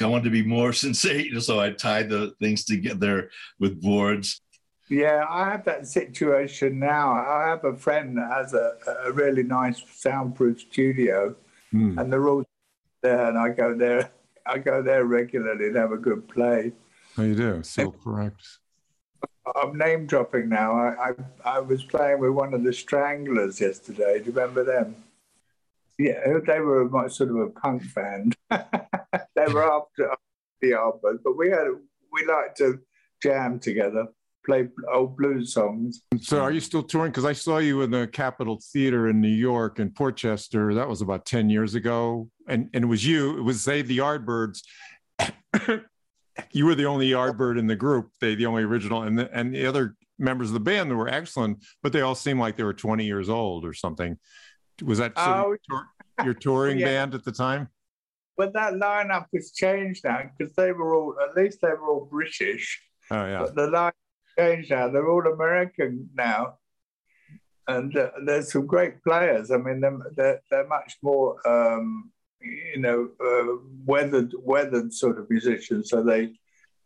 I 0.00 0.06
wanted 0.06 0.24
to 0.24 0.30
be 0.30 0.42
more 0.42 0.72
sensational, 0.86 1.42
so 1.42 1.60
I 1.60 1.70
tied 1.70 2.08
the 2.08 2.34
things 2.40 2.64
together 2.64 3.30
with 3.60 3.82
boards. 3.82 4.40
Yeah, 4.88 5.26
I 5.28 5.50
have 5.50 5.64
that 5.66 5.86
situation 5.86 6.78
now. 6.78 7.12
I 7.12 7.48
have 7.48 7.64
a 7.64 7.76
friend 7.76 8.16
that 8.16 8.30
has 8.32 8.54
a, 8.54 8.72
a 9.04 9.12
really 9.12 9.42
nice 9.42 9.82
soundproof 9.92 10.60
studio, 10.60 11.36
mm. 11.74 11.98
and 11.98 12.10
they're 12.10 12.26
all 12.26 12.42
there, 13.02 13.28
and 13.28 13.36
I 13.36 13.50
go 13.50 13.74
there. 13.74 14.10
I 14.46 14.56
go 14.56 14.80
there 14.80 15.04
regularly 15.04 15.66
and 15.66 15.76
have 15.76 15.92
a 15.92 15.98
good 15.98 16.26
play. 16.26 16.72
Oh, 17.18 17.22
you 17.22 17.34
do? 17.34 17.62
So 17.62 17.90
correct. 18.04 18.42
I'm 19.56 19.76
name 19.76 20.06
dropping 20.06 20.48
now. 20.48 20.72
I, 20.72 21.10
I, 21.10 21.14
I 21.44 21.60
was 21.60 21.82
playing 21.84 22.20
with 22.20 22.30
one 22.30 22.54
of 22.54 22.62
the 22.62 22.72
Stranglers 22.72 23.60
yesterday. 23.60 24.18
Do 24.18 24.26
you 24.26 24.32
remember 24.32 24.64
them? 24.64 24.96
Yeah, 25.98 26.38
they 26.46 26.60
were 26.60 26.86
a, 26.86 27.10
sort 27.10 27.30
of 27.30 27.36
a 27.36 27.48
punk 27.48 27.82
band. 27.94 28.36
they 28.50 29.46
were 29.52 29.72
after 29.72 30.14
the 30.60 30.70
Yardbirds, 30.70 31.18
but 31.24 31.36
we 31.36 31.50
had 31.50 31.66
we 32.12 32.24
liked 32.26 32.56
to 32.58 32.80
jam 33.20 33.58
together, 33.58 34.06
play 34.46 34.68
old 34.92 35.16
blues 35.16 35.52
songs. 35.52 36.02
So, 36.20 36.40
are 36.40 36.52
you 36.52 36.60
still 36.60 36.84
touring? 36.84 37.10
Because 37.10 37.24
I 37.24 37.32
saw 37.32 37.58
you 37.58 37.82
in 37.82 37.90
the 37.90 38.06
Capitol 38.06 38.60
Theater 38.72 39.08
in 39.08 39.20
New 39.20 39.28
York 39.28 39.80
in 39.80 39.90
Port 39.90 40.16
Chester. 40.16 40.72
That 40.72 40.88
was 40.88 41.02
about 41.02 41.26
ten 41.26 41.50
years 41.50 41.74
ago, 41.74 42.30
and 42.46 42.70
and 42.72 42.84
it 42.84 42.88
was 42.88 43.04
you. 43.04 43.36
It 43.36 43.42
was 43.42 43.64
they, 43.64 43.82
the 43.82 43.98
Yardbirds. 43.98 44.62
You 46.52 46.66
were 46.66 46.74
the 46.74 46.86
only 46.86 47.10
Yardbird 47.10 47.58
in 47.58 47.66
the 47.66 47.76
group. 47.76 48.10
They 48.20 48.34
the 48.34 48.46
only 48.46 48.62
original, 48.62 49.02
and 49.02 49.18
the, 49.18 49.30
and 49.36 49.54
the 49.54 49.66
other 49.66 49.96
members 50.18 50.48
of 50.48 50.54
the 50.54 50.60
band 50.60 50.96
were 50.96 51.08
excellent, 51.08 51.64
but 51.82 51.92
they 51.92 52.00
all 52.00 52.14
seemed 52.14 52.40
like 52.40 52.56
they 52.56 52.64
were 52.64 52.74
twenty 52.74 53.04
years 53.04 53.28
old 53.28 53.64
or 53.64 53.72
something. 53.72 54.18
Was 54.84 54.98
that 54.98 55.12
oh, 55.16 55.56
your 56.24 56.34
touring 56.34 56.78
yeah. 56.80 56.86
band 56.86 57.14
at 57.14 57.24
the 57.24 57.32
time? 57.32 57.68
But 58.38 58.52
that 58.52 58.74
lineup 58.74 59.26
has 59.34 59.50
changed 59.50 60.04
now 60.04 60.30
because 60.38 60.54
they 60.54 60.70
were 60.70 60.94
all, 60.94 61.16
at 61.20 61.36
least 61.36 61.58
they 61.60 61.70
were 61.70 61.88
all 61.88 62.08
British. 62.08 62.80
Oh, 63.10 63.26
yeah. 63.26 63.40
But 63.40 63.56
the 63.56 63.66
line 63.66 63.92
changed 64.38 64.70
now. 64.70 64.88
They're 64.88 65.10
all 65.10 65.26
American 65.26 66.08
now. 66.14 66.58
And 67.66 67.94
uh, 67.96 68.10
there's 68.24 68.52
some 68.52 68.66
great 68.66 69.02
players. 69.02 69.50
I 69.50 69.56
mean, 69.56 69.80
they're, 69.80 69.98
they're, 70.14 70.40
they're 70.50 70.68
much 70.68 70.98
more, 71.02 71.36
um, 71.46 72.12
you 72.40 72.80
know, 72.80 73.08
uh, 73.24 73.56
weathered, 73.84 74.32
weathered 74.40 74.92
sort 74.92 75.18
of 75.18 75.28
musicians. 75.30 75.90
So 75.90 76.02
they, 76.02 76.32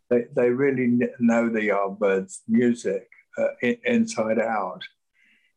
they, 0.09 0.25
they 0.35 0.49
really 0.49 0.99
know 1.19 1.49
the 1.49 1.69
Yardbirds 1.69 2.39
music 2.47 3.07
uh, 3.37 3.47
inside 3.85 4.39
out 4.39 4.83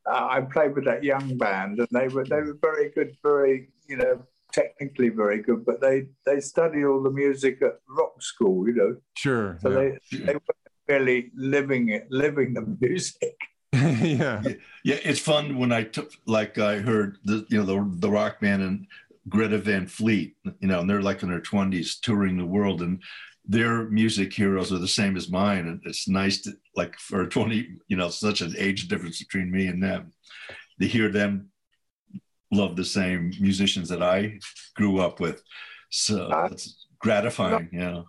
uh, 0.06 0.28
I 0.30 0.40
played 0.40 0.74
with 0.74 0.84
that 0.84 1.02
young 1.02 1.36
band, 1.36 1.80
and 1.80 1.88
they 1.90 2.08
were 2.08 2.24
they 2.24 2.36
were 2.36 2.56
very 2.60 2.90
good, 2.90 3.16
very 3.22 3.68
you 3.88 3.96
know 3.96 4.22
technically 4.52 5.08
very 5.08 5.42
good, 5.42 5.64
but 5.66 5.80
they 5.80 6.06
they 6.24 6.40
study 6.40 6.84
all 6.84 7.02
the 7.02 7.10
music 7.10 7.60
at 7.62 7.80
rock 7.88 8.22
school, 8.22 8.66
you 8.68 8.74
know. 8.74 8.96
Sure. 9.14 9.58
So 9.60 9.70
yeah. 9.70 9.76
they 10.10 10.18
they 10.18 10.34
were 10.34 10.40
really 10.88 11.30
living 11.34 11.88
it, 11.88 12.06
living 12.10 12.54
the 12.54 12.76
music. 12.80 13.36
yeah. 13.72 14.42
yeah, 14.84 14.98
It's 15.04 15.20
fun 15.20 15.58
when 15.58 15.72
I 15.72 15.82
took 15.82 16.12
like 16.26 16.56
I 16.58 16.78
heard 16.78 17.18
the 17.24 17.44
you 17.48 17.58
know 17.58 17.64
the 17.64 17.98
the 17.98 18.10
rock 18.10 18.40
band 18.40 18.62
and 18.62 18.86
Greta 19.28 19.58
Van 19.58 19.86
Fleet, 19.86 20.36
you 20.60 20.68
know, 20.68 20.80
and 20.80 20.88
they're 20.88 21.02
like 21.02 21.22
in 21.22 21.28
their 21.28 21.40
twenties 21.40 21.98
touring 21.98 22.36
the 22.36 22.46
world, 22.46 22.82
and 22.82 23.02
their 23.48 23.88
music 23.88 24.32
heroes 24.32 24.72
are 24.72 24.78
the 24.78 24.88
same 24.88 25.16
as 25.16 25.30
mine 25.30 25.68
and 25.68 25.80
it's 25.84 26.08
nice 26.08 26.40
to 26.42 26.52
like 26.74 26.98
for 26.98 27.26
20 27.26 27.68
you 27.86 27.96
know 27.96 28.08
such 28.08 28.40
an 28.40 28.54
age 28.58 28.88
difference 28.88 29.22
between 29.22 29.50
me 29.50 29.66
and 29.66 29.82
them 29.82 30.12
to 30.80 30.86
hear 30.86 31.08
them 31.08 31.48
love 32.52 32.76
the 32.76 32.84
same 32.84 33.32
musicians 33.40 33.88
that 33.88 34.02
i 34.02 34.38
grew 34.74 34.98
up 34.98 35.20
with 35.20 35.42
so 35.90 36.28
uh, 36.28 36.48
it's 36.50 36.86
gratifying 36.98 37.68
you 37.72 37.78
know 37.78 38.04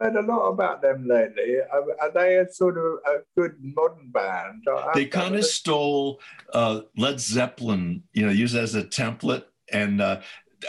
I've 0.00 0.12
heard 0.12 0.24
a 0.24 0.26
lot 0.26 0.48
about 0.48 0.82
them 0.82 1.06
lately. 1.06 1.58
Are 2.00 2.10
they 2.12 2.38
a 2.38 2.52
sort 2.52 2.78
of 2.78 2.98
a 3.06 3.18
good 3.36 3.54
modern 3.60 4.10
band? 4.10 4.64
They 4.92 5.06
kind 5.06 5.36
of 5.36 5.44
stole 5.44 6.20
uh, 6.52 6.80
Led 6.96 7.20
Zeppelin, 7.20 8.02
you 8.12 8.26
know, 8.26 8.32
use 8.32 8.56
as 8.56 8.74
a 8.74 8.82
template, 8.82 9.44
and 9.70 10.00
uh, 10.00 10.20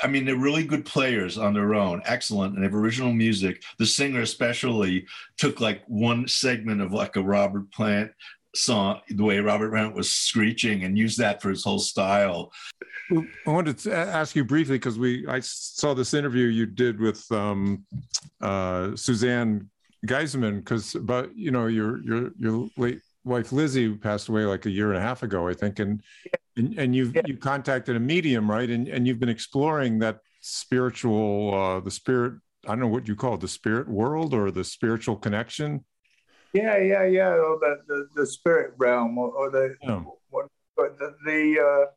I 0.04 0.08
mean, 0.08 0.26
they're 0.26 0.36
really 0.36 0.64
good 0.64 0.86
players 0.86 1.38
on 1.38 1.54
their 1.54 1.74
own, 1.74 2.02
excellent, 2.06 2.56
and 2.56 2.64
have 2.64 2.76
original 2.76 3.12
music. 3.12 3.64
The 3.78 3.86
singer, 3.86 4.22
especially, 4.22 5.06
took 5.38 5.60
like 5.60 5.84
one 5.88 6.28
segment 6.28 6.82
of 6.82 6.94
like 6.94 7.16
a 7.16 7.22
Robert 7.22 7.72
Plant 7.72 8.12
song, 8.56 9.02
the 9.10 9.24
way 9.24 9.40
Robert 9.40 9.72
Plant 9.72 9.96
was 9.96 10.12
screeching, 10.12 10.84
and 10.84 10.98
used 10.98 11.18
that 11.20 11.42
for 11.42 11.50
his 11.50 11.64
whole 11.64 11.80
style. 11.80 12.52
I 13.12 13.50
wanted 13.50 13.78
to 13.80 13.96
ask 13.96 14.36
you 14.36 14.44
briefly 14.44 14.76
because 14.76 15.00
we 15.00 15.26
I 15.28 15.40
saw 15.40 15.94
this 15.94 16.14
interview 16.14 16.46
you 16.48 16.66
did 16.66 17.00
with 17.00 17.30
um, 17.32 17.86
uh, 18.42 18.96
Suzanne 18.96 19.70
Geiserman 20.06 20.60
because 20.60 20.96
about 20.96 21.36
you 21.36 21.52
know 21.52 21.68
your 21.68 22.02
your 22.04 22.32
your 22.38 22.70
late 22.78 23.02
wife 23.24 23.52
Lizzie 23.52 23.94
passed 23.96 24.30
away 24.30 24.46
like 24.46 24.66
a 24.66 24.70
year 24.70 24.90
and 24.90 24.98
a 24.98 25.02
half 25.02 25.24
ago, 25.24 25.48
I 25.48 25.54
think, 25.54 25.80
and 25.80 26.02
and, 26.56 26.78
and 26.78 26.96
you've 26.96 27.16
yeah. 27.16 27.22
you 27.26 27.38
contacted 27.38 27.96
a 27.96 28.00
medium, 28.00 28.50
right? 28.50 28.70
And 28.70 28.88
and 28.88 29.08
you've 29.08 29.20
been 29.20 29.30
exploring 29.30 30.00
that 30.00 30.20
spiritual, 30.42 31.54
uh, 31.54 31.80
the 31.80 31.92
spirit. 31.92 32.34
I 32.66 32.70
don't 32.70 32.80
know 32.80 32.88
what 32.88 33.08
you 33.08 33.16
call 33.16 33.36
it, 33.36 33.42
the 33.42 33.48
spirit 33.48 33.88
world 33.88 34.34
or 34.34 34.52
the 34.52 34.64
spiritual 34.64 35.16
connection. 35.16 35.86
Yeah, 36.54 36.78
yeah, 36.78 37.06
yeah, 37.06 37.30
or 37.30 37.60
the 37.60 37.78
the, 37.88 38.08
the 38.16 38.26
spirit 38.26 38.74
realm, 38.78 39.18
or, 39.18 39.30
or 39.30 39.52
the 39.52 39.76
yeah. 39.82 40.04
what, 40.30 40.48
the, 40.76 41.16
the 41.26 41.60
uh, 41.60 41.92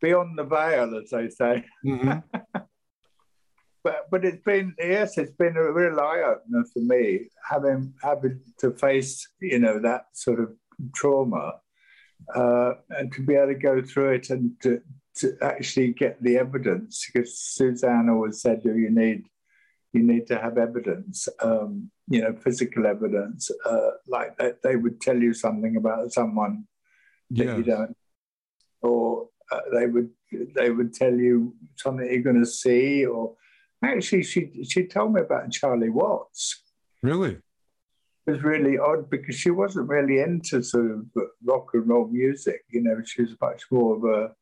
beyond 0.00 0.38
the 0.38 0.44
veil, 0.44 0.96
as 0.96 1.10
they 1.10 1.28
say. 1.28 1.64
Mm-hmm. 1.84 2.18
but 3.84 4.10
but 4.10 4.24
it's 4.24 4.42
been 4.44 4.74
yes, 4.78 5.18
it's 5.18 5.32
been 5.32 5.56
a 5.56 5.72
real 5.72 5.98
eye 6.00 6.22
opener 6.22 6.64
for 6.72 6.80
me 6.80 7.28
having 7.48 7.94
having 8.02 8.40
to 8.58 8.70
face 8.72 9.28
you 9.40 9.58
know 9.58 9.80
that 9.80 10.04
sort 10.12 10.40
of 10.40 10.54
trauma 10.94 11.60
uh, 12.34 12.72
and 12.90 13.12
to 13.12 13.22
be 13.22 13.34
able 13.34 13.48
to 13.48 13.54
go 13.54 13.82
through 13.82 14.12
it 14.12 14.30
and 14.30 14.52
to, 14.62 14.80
to 15.16 15.36
actually 15.40 15.92
get 15.92 16.22
the 16.22 16.36
evidence 16.36 17.06
because 17.06 17.38
Suzanne 17.38 18.08
always 18.08 18.40
said 18.40 18.62
oh, 18.66 18.72
you 18.72 18.90
need 18.90 19.24
you 19.92 20.02
need 20.02 20.26
to 20.26 20.38
have 20.38 20.58
evidence 20.58 21.28
um, 21.40 21.90
you 22.08 22.20
know 22.20 22.34
physical 22.34 22.86
evidence 22.86 23.50
uh, 23.64 23.90
like 24.06 24.36
that 24.38 24.62
they 24.62 24.76
would 24.76 25.00
tell 25.00 25.16
you 25.16 25.32
something 25.32 25.76
about 25.76 26.12
someone 26.12 26.64
that 27.30 27.46
yes. 27.46 27.58
you 27.58 27.64
don't 27.64 27.96
or 28.82 29.28
uh, 29.50 29.60
they 29.72 29.86
would 29.86 30.10
they 30.54 30.70
would 30.70 30.92
tell 30.92 31.14
you 31.14 31.54
something 31.76 32.06
you're 32.06 32.22
going 32.22 32.38
to 32.38 32.46
see 32.46 33.06
or 33.06 33.34
actually 33.82 34.22
she 34.22 34.64
she 34.68 34.86
told 34.86 35.14
me 35.14 35.20
about 35.20 35.50
Charlie 35.50 35.90
Watts 35.90 36.62
really 37.02 37.38
was 38.26 38.42
really 38.42 38.78
odd 38.78 39.08
because 39.08 39.36
she 39.36 39.50
wasn't 39.50 39.88
really 39.88 40.20
into 40.20 40.62
sort 40.62 40.90
of 40.90 41.06
rock 41.44 41.68
and 41.74 41.88
roll 41.88 42.08
music. 42.08 42.64
You 42.70 42.82
know, 42.82 43.00
she 43.04 43.22
was 43.22 43.36
much 43.40 43.64
more 43.70 43.96
of 43.96 44.04
a, 44.04 44.34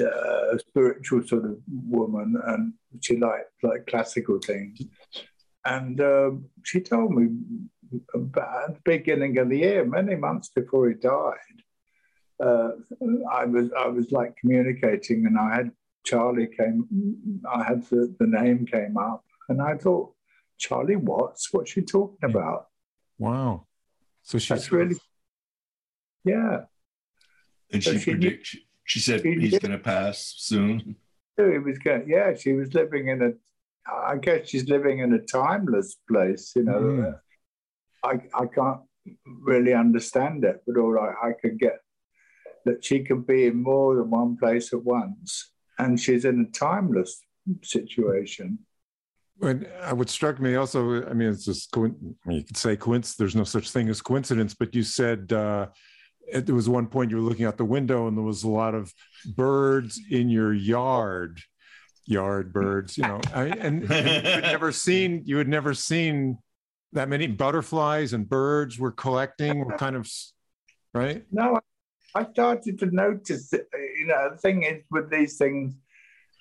uh, 0.00 0.56
spiritual 0.58 1.26
sort 1.26 1.44
of 1.44 1.58
woman, 1.66 2.40
and 2.46 2.72
she 3.00 3.16
liked 3.16 3.52
like 3.62 3.86
classical 3.86 4.38
things. 4.38 4.80
And 5.64 6.00
um, 6.00 6.44
she 6.62 6.80
told 6.80 7.10
me 7.12 7.28
about 8.14 8.74
the 8.74 8.80
beginning 8.84 9.38
of 9.38 9.48
the 9.48 9.58
year, 9.58 9.84
many 9.84 10.14
months 10.14 10.50
before 10.54 10.88
he 10.88 10.94
died. 10.94 11.58
Uh, 12.40 12.70
I 13.32 13.44
was 13.44 13.70
I 13.76 13.88
was 13.88 14.12
like 14.12 14.36
communicating, 14.36 15.26
and 15.26 15.36
I 15.36 15.56
had 15.56 15.72
Charlie 16.04 16.46
came. 16.46 17.40
I 17.52 17.64
had 17.64 17.82
the, 17.86 18.14
the 18.20 18.26
name 18.26 18.66
came 18.66 18.96
up, 18.96 19.24
and 19.48 19.60
I 19.60 19.76
thought, 19.76 20.14
Charlie 20.58 20.96
Watts, 20.96 21.48
what's 21.52 21.72
she 21.72 21.82
talking 21.82 22.30
about? 22.30 22.67
Wow. 23.18 23.66
So 24.22 24.38
she's 24.38 24.48
That's 24.48 24.72
really, 24.72 24.96
yeah. 26.24 26.62
And 27.72 27.82
so 27.82 27.92
she, 27.92 27.98
she 27.98 28.10
predict, 28.12 28.46
she, 28.46 28.66
she 28.84 29.00
said 29.00 29.22
she 29.22 29.34
he's 29.34 29.58
going 29.58 29.72
to 29.72 29.78
pass 29.78 30.34
soon. 30.38 30.96
Was 31.36 31.78
yeah, 32.06 32.34
she 32.34 32.52
was 32.52 32.74
living 32.74 33.08
in 33.08 33.22
a, 33.22 33.32
I 33.90 34.16
guess 34.16 34.48
she's 34.48 34.68
living 34.68 34.98
in 34.98 35.12
a 35.12 35.20
timeless 35.20 35.96
place, 36.08 36.52
you 36.56 36.64
know. 36.64 36.80
Mm. 36.80 37.20
I, 38.04 38.20
I 38.34 38.46
can't 38.46 38.80
really 39.24 39.72
understand 39.72 40.44
it, 40.44 40.62
but 40.66 40.78
all 40.78 40.98
I, 40.98 41.28
I 41.28 41.32
could 41.32 41.58
get 41.58 41.78
that 42.64 42.84
she 42.84 43.00
can 43.00 43.22
be 43.22 43.46
in 43.46 43.62
more 43.62 43.96
than 43.96 44.10
one 44.10 44.36
place 44.36 44.72
at 44.72 44.84
once. 44.84 45.52
And 45.78 45.98
she's 45.98 46.24
in 46.24 46.40
a 46.40 46.58
timeless 46.58 47.20
situation. 47.62 48.58
And 49.40 49.68
what 49.92 50.10
struck 50.10 50.40
me 50.40 50.56
also, 50.56 51.06
I 51.06 51.12
mean, 51.12 51.28
it's 51.28 51.44
just 51.44 51.76
I 51.76 51.80
mean, 51.80 52.16
you 52.26 52.42
could 52.42 52.56
say 52.56 52.76
coincidence. 52.76 53.16
There's 53.16 53.36
no 53.36 53.44
such 53.44 53.70
thing 53.70 53.88
as 53.88 54.02
coincidence, 54.02 54.54
but 54.54 54.74
you 54.74 54.82
said 54.82 55.32
uh, 55.32 55.68
there 56.32 56.54
was 56.54 56.68
one 56.68 56.86
point 56.88 57.10
you 57.10 57.18
were 57.18 57.22
looking 57.22 57.46
out 57.46 57.56
the 57.56 57.64
window 57.64 58.08
and 58.08 58.16
there 58.16 58.24
was 58.24 58.42
a 58.42 58.48
lot 58.48 58.74
of 58.74 58.92
birds 59.36 60.00
in 60.10 60.28
your 60.28 60.52
yard, 60.52 61.40
yard 62.04 62.52
birds, 62.52 62.98
you 62.98 63.04
know, 63.04 63.20
I, 63.32 63.44
and, 63.44 63.90
and 63.90 64.24
you 64.24 64.32
had 64.32 64.42
never 64.42 64.72
seen 64.72 65.22
you 65.24 65.38
had 65.38 65.48
never 65.48 65.72
seen 65.74 66.38
that 66.92 67.08
many 67.08 67.26
butterflies 67.26 68.14
and 68.14 68.28
birds 68.28 68.78
were 68.78 68.92
collecting, 68.92 69.64
were 69.64 69.76
kind 69.76 69.94
of 69.94 70.10
right. 70.94 71.22
No, 71.30 71.60
I 72.14 72.26
started 72.32 72.78
to 72.78 72.86
notice. 72.86 73.52
You 73.52 74.06
know, 74.06 74.30
the 74.30 74.38
thing 74.38 74.62
is 74.64 74.82
with 74.90 75.10
these 75.10 75.36
things 75.36 75.74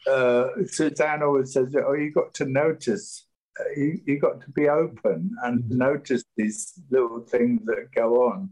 uh, 0.06 0.50
Suzanne 0.68 1.24
always 1.24 1.54
says, 1.54 1.76
"Oh, 1.76 1.94
you 1.94 2.12
got 2.12 2.34
to 2.36 2.46
notice. 2.46 3.26
Uh, 3.60 3.64
you, 3.76 4.00
you 4.06 4.20
got 4.20 4.42
to 4.42 4.52
be 4.52 4.70
open 4.70 5.32
and 5.44 5.64
mm-hmm. 5.64 5.78
notice 5.78 6.24
these 6.36 6.74
little 6.90 7.22
things 7.22 7.62
that 7.66 7.88
go 7.96 8.28
on." 8.28 8.52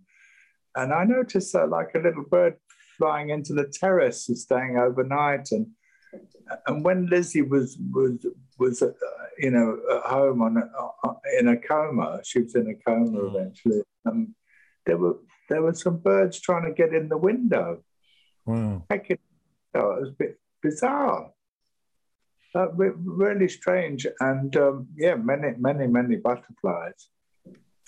and 0.75 0.93
I 0.93 1.03
noticed 1.05 1.55
uh, 1.55 1.67
like 1.67 1.91
a 1.95 1.99
little 1.99 2.23
bird 2.23 2.55
flying 2.97 3.29
into 3.29 3.53
the 3.53 3.65
terrace 3.65 4.29
and 4.29 4.37
staying 4.37 4.77
overnight. 4.77 5.51
And 5.51 5.67
and 6.67 6.83
when 6.83 7.07
Lizzie 7.07 7.41
was 7.41 7.77
was 7.91 8.25
was 8.59 8.81
uh, 8.81 8.91
you 9.37 9.51
know 9.51 9.79
at 9.91 10.11
home 10.11 10.41
on 10.41 10.57
a, 10.57 11.07
uh, 11.07 11.13
in 11.39 11.47
a 11.47 11.57
coma, 11.57 12.21
she 12.23 12.41
was 12.41 12.55
in 12.55 12.69
a 12.69 12.75
coma 12.89 13.19
mm. 13.19 13.35
eventually. 13.35 13.81
Um, 14.05 14.35
there 14.85 14.97
were 14.97 15.17
there 15.49 15.61
were 15.61 15.73
some 15.73 15.97
birds 15.97 16.39
trying 16.39 16.65
to 16.65 16.73
get 16.73 16.93
in 16.93 17.09
the 17.09 17.17
window. 17.17 17.83
Wow. 18.45 18.83
Heck, 18.89 19.09
it, 19.09 19.19
oh, 19.73 19.91
it 19.91 20.01
was 20.01 20.09
a 20.09 20.13
bit 20.13 20.39
bizarre. 20.61 21.31
Uh, 22.55 22.71
really 22.71 23.49
strange, 23.49 24.07
and 24.21 24.55
um, 24.55 24.87
yeah, 24.95 25.15
many, 25.15 25.53
many, 25.57 25.87
many 25.87 26.15
butterflies. 26.15 27.09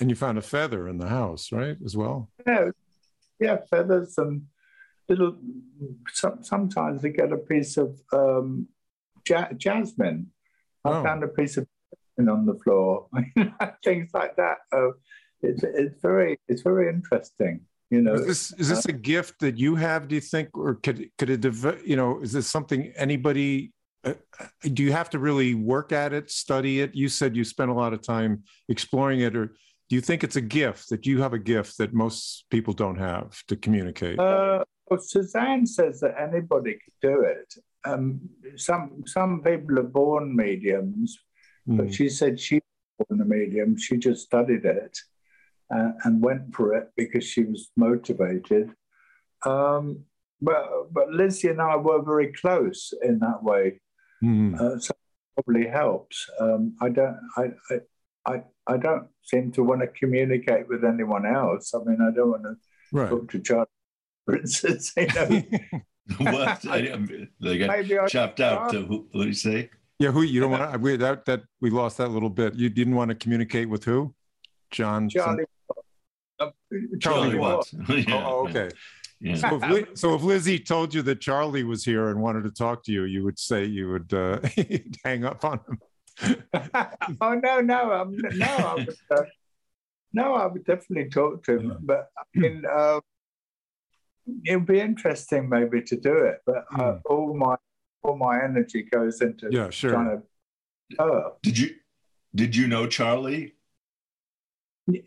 And 0.02 0.10
you 0.10 0.16
found 0.16 0.38
a 0.38 0.42
feather 0.42 0.90
in 0.90 0.98
the 0.98 1.08
house, 1.08 1.54
right, 1.54 1.78
as 1.86 1.96
well? 1.96 2.30
Yeah, 2.46 2.72
yeah, 3.40 3.58
feathers 3.70 4.18
and 4.18 4.44
little. 5.08 5.38
Some, 6.12 6.44
sometimes 6.44 7.02
they 7.02 7.12
get 7.12 7.32
a 7.32 7.38
piece 7.38 7.78
of 7.78 7.98
um, 8.12 8.68
ja- 9.28 9.54
jasmine. 9.56 10.28
I 10.84 10.90
oh. 10.90 11.04
found 11.04 11.24
a 11.24 11.30
piece 11.30 11.56
of 11.56 11.66
jasmine 12.18 12.30
on 12.30 12.46
the 12.46 12.56
floor. 12.56 13.08
Things 13.86 14.10
like 14.14 14.36
that. 14.36 14.58
Uh, 14.76 14.90
it's 15.42 15.64
it's 15.64 16.02
very 16.02 16.40
it's 16.50 16.62
very 16.62 16.90
interesting. 16.90 17.62
You 17.90 18.02
know, 18.02 18.16
is 18.16 18.26
this 18.26 18.54
is 18.54 18.68
this 18.68 18.86
uh, 18.86 18.90
a 18.90 18.94
gift 18.94 19.40
that 19.40 19.58
you 19.58 19.76
have? 19.76 20.10
Do 20.10 20.16
you 20.16 20.22
think, 20.22 20.58
or 20.58 20.76
could 20.76 21.10
could 21.18 21.30
it? 21.30 21.86
You 21.86 21.96
know, 21.96 22.20
is 22.20 22.34
this 22.34 22.48
something 22.48 22.92
anybody? 22.98 23.72
Uh, 24.08 24.46
do 24.74 24.84
you 24.84 24.92
have 24.92 25.10
to 25.12 25.20
really 25.20 25.54
work 25.54 25.92
at 25.92 26.14
it, 26.14 26.30
study 26.32 26.82
it? 26.82 26.96
You 26.96 27.10
said 27.10 27.36
you 27.36 27.44
spent 27.44 27.72
a 27.72 27.74
lot 27.74 27.94
of 27.94 28.02
time 28.02 28.44
exploring 28.70 29.22
it, 29.22 29.36
or 29.36 29.48
do 29.90 29.96
you 29.96 30.02
think 30.02 30.24
it's 30.24 30.36
a 30.36 30.42
gift 30.42 30.90
that 30.90 31.06
you 31.06 31.22
have 31.22 31.34
a 31.34 31.40
gift 31.40 31.78
that 31.78 31.94
most 31.94 32.46
people 32.50 32.74
don't 32.74 32.98
have 32.98 33.42
to 33.48 33.56
communicate? 33.56 34.20
Uh, 34.20 34.64
well, 34.90 35.00
Suzanne 35.00 35.66
says 35.66 36.00
that 36.02 36.16
anybody 36.20 36.74
can 36.74 37.12
do 37.12 37.22
it. 37.22 37.54
Um, 37.86 38.22
some 38.56 39.04
some 39.06 39.42
people 39.42 39.80
are 39.80 39.84
born 39.84 40.36
mediums, 40.36 41.18
mm. 41.68 41.78
but 41.78 41.86
hmm. 41.88 41.92
she 41.92 42.10
said 42.10 42.40
she 42.40 42.56
was 42.56 43.08
born 43.08 43.22
a 43.22 43.26
medium. 43.26 43.78
She 43.78 43.98
just 43.98 44.26
studied 44.26 44.66
it 44.66 44.98
uh, 45.74 45.92
and 46.04 46.22
went 46.22 46.54
for 46.54 46.76
it 46.76 46.90
because 46.96 47.24
she 47.24 47.44
was 47.44 47.72
motivated. 47.76 48.74
Um, 49.46 50.04
but 50.42 50.94
but 50.94 51.10
Lizzie 51.10 51.50
and 51.50 51.62
I 51.62 51.76
were 51.78 52.02
very 52.02 52.34
close 52.34 52.94
in 53.02 53.20
that 53.20 53.44
way, 53.44 53.80
mm. 54.24 54.60
uh, 54.60 54.80
so 54.80 54.94
probably 55.36 55.68
helps. 55.68 56.30
Um, 56.40 56.76
I 56.82 56.90
don't 56.90 57.18
I, 57.38 57.52
I 58.26 58.44
I 58.68 58.78
don't 58.78 59.08
seem 59.22 59.52
to 59.54 59.64
want 59.64 59.82
to 59.82 59.88
communicate 59.88 60.68
with 60.68 60.84
anyone 60.84 61.26
else. 61.26 61.74
I 61.74 61.80
mean, 61.80 62.00
I 62.02 62.12
don't 62.14 62.32
want 62.32 62.44
to 62.44 62.56
right. 62.92 63.10
talk 63.10 63.32
to 63.32 63.40
Charlie, 63.40 63.66
for 64.26 64.38
instance. 64.38 64.94
You 64.98 65.08
know. 65.08 65.44
what 66.20 66.66
I, 66.70 66.98
they 67.42 67.58
got 67.58 68.10
chopped 68.10 68.40
out. 68.40 68.72
To, 68.72 68.84
what 68.84 69.22
do 69.24 69.28
you 69.28 69.34
say? 69.34 69.70
Yeah, 70.00 70.12
who 70.12 70.22
you 70.22 70.40
don't 70.40 70.52
want 70.52 70.72
to? 70.72 70.78
We 70.78 70.96
that 70.98 71.26
that 71.26 71.44
we 71.60 71.70
lost 71.70 71.98
that 71.98 72.10
little 72.10 72.30
bit. 72.30 72.56
You 72.56 72.70
didn't 72.70 72.96
want 72.96 73.10
to 73.10 73.16
communicate 73.16 73.70
with 73.70 73.84
who? 73.84 74.14
John. 74.72 75.10
Charlie 75.10 75.46
Charlie 77.00 77.36
Watts. 77.36 77.74
yeah. 77.90 78.24
Oh, 78.26 78.48
okay. 78.48 78.70
Yeah. 79.20 79.36
So, 79.36 79.60
if, 79.64 79.98
so 79.98 80.16
if 80.16 80.22
Lizzie 80.22 80.60
told 80.60 80.94
you 80.94 81.02
that 81.04 81.22
Charlie 81.22 81.64
was 81.64 81.84
here 81.84 82.10
and 82.10 82.22
wanted 82.22 82.44
to 82.44 82.52
talk 82.52 82.84
to 82.84 82.92
you, 82.92 83.04
you 83.04 83.24
would 83.24 83.40
say 83.40 83.66
you 83.66 83.90
would 83.90 84.14
uh, 84.14 84.40
hang 85.04 85.26
up 85.26 85.44
on 85.44 85.60
him. 85.68 85.80
oh 87.22 87.34
no, 87.34 87.62
no, 87.62 87.94
um, 87.94 88.16
no, 88.18 88.46
I 88.46 88.74
would, 88.76 88.96
uh, 89.12 89.24
no, 90.14 90.34
I 90.34 90.48
would 90.48 90.66
definitely 90.66 91.10
talk 91.10 91.44
to 91.44 91.58
him. 91.58 91.78
But 91.82 92.10
I 92.18 92.40
mean, 92.40 92.64
uh, 92.72 93.00
it 94.46 94.56
would 94.56 94.66
be 94.66 94.80
interesting 94.80 95.50
maybe 95.50 95.82
to 95.84 95.96
do 95.96 96.16
it. 96.18 96.40
But 96.46 96.68
mm. 96.72 97.02
all 97.06 97.36
my 97.36 97.56
all 98.04 98.18
my 98.18 98.44
energy 98.44 98.84
goes 98.84 99.22
into 99.22 99.50
yeah, 99.52 99.70
sure. 99.70 99.92
trying 99.92 100.22
to. 100.98 101.32
Did 101.44 101.58
you 101.58 101.70
did 102.34 102.56
you 102.56 102.68
know 102.68 102.88
Charlie? 102.88 103.56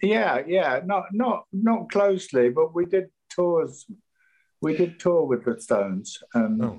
Yeah, 0.03 0.43
yeah, 0.47 0.81
not 0.85 1.07
not 1.13 1.45
not 1.53 1.91
closely, 1.91 2.51
but 2.51 2.75
we 2.75 2.85
did 2.85 3.09
tours. 3.31 3.87
We 4.61 4.77
did 4.77 5.01
tour 5.01 5.25
with 5.25 5.45
the 5.45 5.61
Stones 5.61 6.23
and 6.35 6.63
oh. 6.63 6.77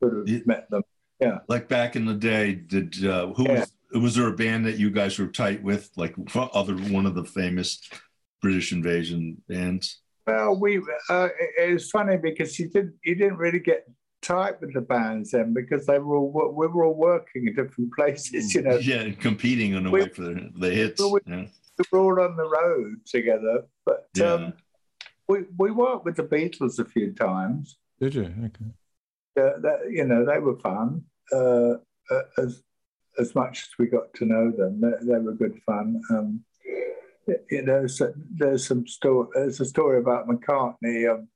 sort 0.00 0.18
of 0.18 0.28
yeah. 0.28 0.40
met 0.46 0.70
them. 0.70 0.82
Yeah, 1.20 1.38
like 1.48 1.68
back 1.68 1.96
in 1.96 2.04
the 2.04 2.14
day. 2.14 2.54
Did 2.54 3.04
uh, 3.04 3.28
who 3.28 3.44
yeah. 3.44 3.60
was 3.60 4.02
was 4.02 4.14
there 4.14 4.28
a 4.28 4.32
band 4.32 4.66
that 4.66 4.78
you 4.78 4.90
guys 4.90 5.18
were 5.18 5.26
tight 5.26 5.62
with, 5.62 5.90
like 5.96 6.14
other 6.34 6.74
one 6.74 7.06
of 7.06 7.14
the 7.14 7.24
famous 7.24 7.80
British 8.42 8.72
Invasion 8.72 9.42
bands? 9.48 10.00
Well, 10.26 10.58
we 10.60 10.78
uh, 11.08 11.28
it, 11.58 11.72
was 11.72 11.90
funny 11.90 12.18
because 12.18 12.58
you 12.58 12.68
didn't 12.68 12.94
you 13.02 13.14
didn't 13.14 13.38
really 13.38 13.60
get 13.60 13.86
tight 14.20 14.60
with 14.60 14.74
the 14.74 14.80
bands 14.80 15.30
then 15.30 15.54
because 15.54 15.86
they 15.86 15.98
were 15.98 16.16
all 16.16 16.30
we 16.54 16.66
were 16.66 16.84
all 16.84 16.94
working 16.94 17.46
in 17.48 17.54
different 17.54 17.92
places, 17.94 18.54
you 18.54 18.62
know. 18.62 18.76
Yeah, 18.76 19.10
competing 19.12 19.74
on 19.74 19.84
the 19.84 19.90
we, 19.90 20.02
way 20.02 20.08
for 20.08 20.22
the, 20.22 20.50
the 20.54 20.70
hits. 20.70 21.00
We, 21.00 21.20
yeah 21.26 21.46
we 21.78 21.84
were 21.98 22.20
all 22.20 22.28
on 22.28 22.36
the 22.36 22.48
road 22.48 23.00
together. 23.06 23.64
But 23.84 24.08
yeah. 24.14 24.32
um, 24.32 24.52
we 25.28 25.44
we 25.56 25.70
worked 25.70 26.04
with 26.04 26.16
the 26.16 26.24
Beatles 26.24 26.78
a 26.78 26.84
few 26.84 27.12
times. 27.12 27.78
Did 28.00 28.14
you? 28.14 28.24
Okay. 28.24 28.70
Uh, 29.38 29.60
that, 29.60 29.78
you 29.90 30.04
know, 30.04 30.24
they 30.24 30.38
were 30.38 30.58
fun. 30.58 31.02
Uh, 31.32 31.74
uh, 32.10 32.22
as 32.38 32.62
as 33.18 33.34
much 33.34 33.62
as 33.62 33.68
we 33.78 33.86
got 33.86 34.12
to 34.14 34.24
know 34.24 34.50
them, 34.50 34.80
they, 34.80 35.12
they 35.12 35.18
were 35.18 35.32
good 35.32 35.58
fun. 35.64 36.00
Um, 36.10 36.44
you 37.50 37.62
know, 37.62 37.86
so 37.86 38.12
there's 38.34 38.66
some 38.66 38.86
story. 38.86 39.28
There's 39.34 39.60
a 39.60 39.64
story 39.64 39.98
about 39.98 40.28
McCartney 40.28 41.12
um, 41.12 41.28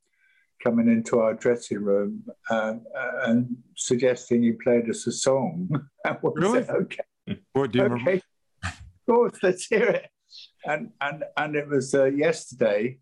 coming 0.63 0.89
into 0.89 1.19
our 1.19 1.35
dressing 1.35 1.83
room 1.83 2.23
and, 2.51 2.83
and 3.25 3.57
suggesting 3.77 4.43
he 4.43 4.53
played 4.53 4.89
us 4.89 5.07
a 5.07 5.13
song. 5.13 5.69
really? 6.23 6.65
said, 6.65 6.77
okay. 6.77 7.41
What 7.55 7.73
do 7.73 7.79
you 7.79 7.85
okay. 7.87 7.95
remember? 7.95 8.23
Of 8.65 8.73
course, 9.07 9.39
let's 9.43 9.67
hear 9.67 9.89
it 9.89 10.11
and 10.65 10.91
and 11.01 11.25
and 11.37 11.57
it 11.57 11.69
was 11.69 11.95
uh, 11.95 12.07
yesterday, 12.07 12.99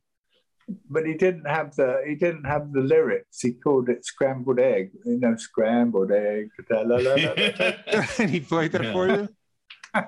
but 0.90 1.06
he 1.06 1.14
didn't 1.14 1.46
have 1.46 1.74
the 1.76 2.02
he 2.06 2.14
didn't 2.14 2.44
have 2.44 2.72
the 2.72 2.80
lyrics. 2.80 3.40
He 3.40 3.52
called 3.52 3.88
it 3.88 4.04
scrambled 4.04 4.58
egg, 4.58 4.90
you 5.04 5.18
know, 5.18 5.36
scrambled 5.36 6.12
egg. 6.12 6.50
and 8.18 8.30
he 8.30 8.40
played 8.40 8.72
that 8.72 8.84
yeah. 8.84 8.92
for 8.92 9.08
you. 9.08 9.28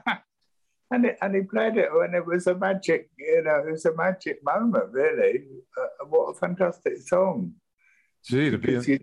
and 0.91 1.07
it, 1.07 1.19
and 1.23 1.35
he 1.35 1.43
played 1.43 1.77
it 1.77 1.89
when 1.93 2.15
it 2.15 2.27
was 2.27 2.47
a 2.47 2.55
magic, 2.55 3.11
you 3.19 3.43
know, 3.43 3.65
it 3.67 3.71
was 3.73 3.85
a 3.87 3.95
magic 3.95 4.41
moment, 4.45 4.91
really. 4.93 5.45
Uh, 5.77 6.07
what 6.07 6.31
a 6.31 6.35
fantastic 6.35 6.99
song! 6.99 7.55
Gee, 8.25 8.51
to 8.51 8.59
be. 8.59 8.75
A... 8.75 8.83
You, 8.83 8.99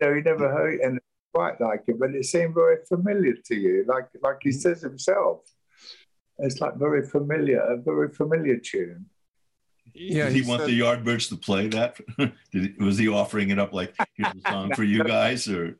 know, 0.00 0.14
he 0.14 0.20
never 0.20 0.48
heard 0.50 0.80
and 0.80 1.00
quite 1.34 1.60
like 1.60 1.84
it, 1.86 1.98
but 1.98 2.14
it 2.14 2.24
seemed 2.24 2.54
very 2.54 2.78
familiar 2.88 3.34
to 3.46 3.54
you, 3.54 3.84
like 3.88 4.08
like 4.22 4.38
he 4.42 4.52
says 4.52 4.82
himself. 4.82 5.40
It's 6.38 6.60
like 6.60 6.76
very 6.76 7.06
familiar, 7.06 7.60
a 7.60 7.76
very 7.76 8.10
familiar 8.10 8.58
tune. 8.58 9.06
Yeah, 9.94 10.24
Did 10.24 10.32
he, 10.34 10.42
he 10.42 10.48
want 10.48 10.62
said, 10.62 10.70
the 10.70 10.80
Yardbirds 10.80 11.28
to 11.28 11.36
play 11.36 11.68
that? 11.68 11.98
Did, 12.52 12.80
was 12.80 12.98
he 12.98 13.08
offering 13.08 13.50
it 13.50 13.58
up 13.58 13.72
like 13.72 13.94
here's 14.14 14.32
a 14.44 14.50
song 14.50 14.74
for 14.74 14.84
you 14.84 15.04
guys, 15.04 15.48
or? 15.48 15.76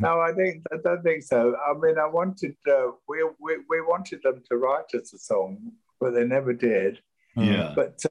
No, 0.00 0.20
I 0.20 0.32
think 0.32 0.64
I 0.72 0.76
don't 0.82 1.02
think 1.02 1.22
so. 1.22 1.56
I 1.66 1.72
mean, 1.78 1.98
I 1.98 2.06
wanted 2.06 2.56
uh, 2.68 2.92
we, 3.08 3.24
we 3.40 3.56
we 3.68 3.80
wanted 3.80 4.20
them 4.22 4.42
to 4.50 4.56
write 4.56 4.94
us 4.94 5.12
a 5.12 5.18
song, 5.18 5.72
but 6.00 6.14
they 6.14 6.24
never 6.24 6.52
did. 6.52 7.00
Yeah. 7.36 7.72
But 7.74 8.00
uh, 8.04 8.08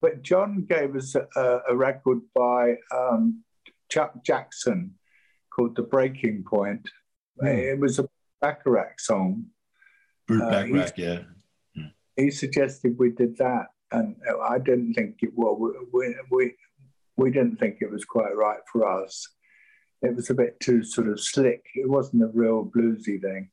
but 0.00 0.22
John 0.22 0.64
gave 0.68 0.94
us 0.94 1.14
a, 1.14 1.60
a 1.68 1.76
record 1.76 2.20
by 2.34 2.76
um, 2.94 3.42
Chuck 3.88 4.22
Jackson 4.24 4.94
called 5.50 5.76
"The 5.76 5.82
Breaking 5.82 6.44
Point." 6.44 6.88
Mm. 7.42 7.72
It 7.72 7.80
was 7.80 7.98
a 7.98 8.08
Bacharach 8.40 9.00
song, 9.00 9.46
Burt 10.26 10.42
uh, 10.42 10.50
Bacharach, 10.50 10.98
yeah. 10.98 11.20
He 12.16 12.30
suggested 12.30 12.96
we 12.98 13.10
did 13.10 13.36
that, 13.38 13.66
and 13.92 14.16
I 14.42 14.58
didn't 14.58 14.94
think 14.94 15.16
it. 15.22 15.30
Well, 15.34 15.56
we, 15.92 16.14
we 16.30 16.54
we 17.16 17.30
didn't 17.30 17.56
think 17.56 17.78
it 17.80 17.90
was 17.90 18.04
quite 18.04 18.36
right 18.36 18.60
for 18.70 18.86
us. 18.86 19.28
It 20.02 20.14
was 20.14 20.30
a 20.30 20.34
bit 20.34 20.60
too 20.60 20.84
sort 20.84 21.08
of 21.08 21.20
slick. 21.20 21.64
It 21.74 21.88
wasn't 21.88 22.22
a 22.22 22.28
real 22.28 22.64
bluesy 22.64 23.20
thing. 23.20 23.50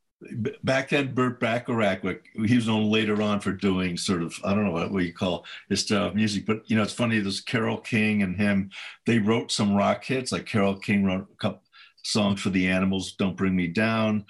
Back 0.63 0.89
then, 0.89 1.13
Burt 1.13 1.39
Bacharach, 1.39 2.02
he 2.45 2.56
was 2.56 2.67
known 2.67 2.89
later 2.89 3.21
on 3.21 3.41
for 3.41 3.52
doing 3.52 3.98
sort 3.98 4.21
of 4.21 4.39
I 4.43 4.54
don't 4.54 4.65
know 4.65 4.71
what, 4.71 5.04
you 5.04 5.13
call 5.13 5.45
his 5.69 5.82
style 5.82 6.08
of 6.08 6.15
music, 6.15 6.45
but 6.45 6.69
you 6.69 6.78
know 6.78 6.84
it's 6.84 6.93
funny. 6.93 7.19
There's 7.19 7.41
Carole 7.41 7.80
King 7.80 8.24
and 8.24 8.36
him. 8.36 8.71
They 9.06 9.19
wrote 9.19 9.52
some 9.52 9.76
rock 9.76 10.04
hits. 10.06 10.32
Like 10.32 10.45
Carole 10.45 10.78
King 10.78 11.04
wrote 11.04 11.28
a 11.32 11.36
couple 11.36 11.63
songs 12.04 12.41
for 12.41 12.50
the 12.50 12.67
Animals, 12.67 13.13
"Don't 13.13 13.36
Bring 13.36 13.56
Me 13.56 13.67
Down," 13.67 14.26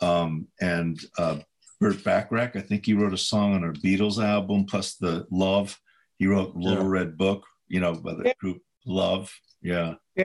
um, 0.00 0.46
and 0.60 1.00
uh, 1.18 1.38
Burt 1.80 2.02
Bacharach. 2.04 2.56
I 2.56 2.60
think 2.60 2.86
he 2.86 2.94
wrote 2.94 3.12
a 3.12 3.18
song 3.18 3.54
on 3.54 3.64
our 3.64 3.72
Beatles 3.72 4.22
album, 4.22 4.64
plus 4.64 4.96
the 4.96 5.26
Love. 5.30 5.78
He 6.18 6.26
wrote 6.26 6.54
Little 6.54 6.84
yeah. 6.84 6.90
Red 6.90 7.18
Book, 7.18 7.44
you 7.68 7.80
know, 7.80 7.94
by 7.94 8.14
the 8.14 8.24
yeah. 8.26 8.32
group 8.38 8.62
Love. 8.86 9.32
Yeah. 9.62 9.94
Yeah. 10.16 10.24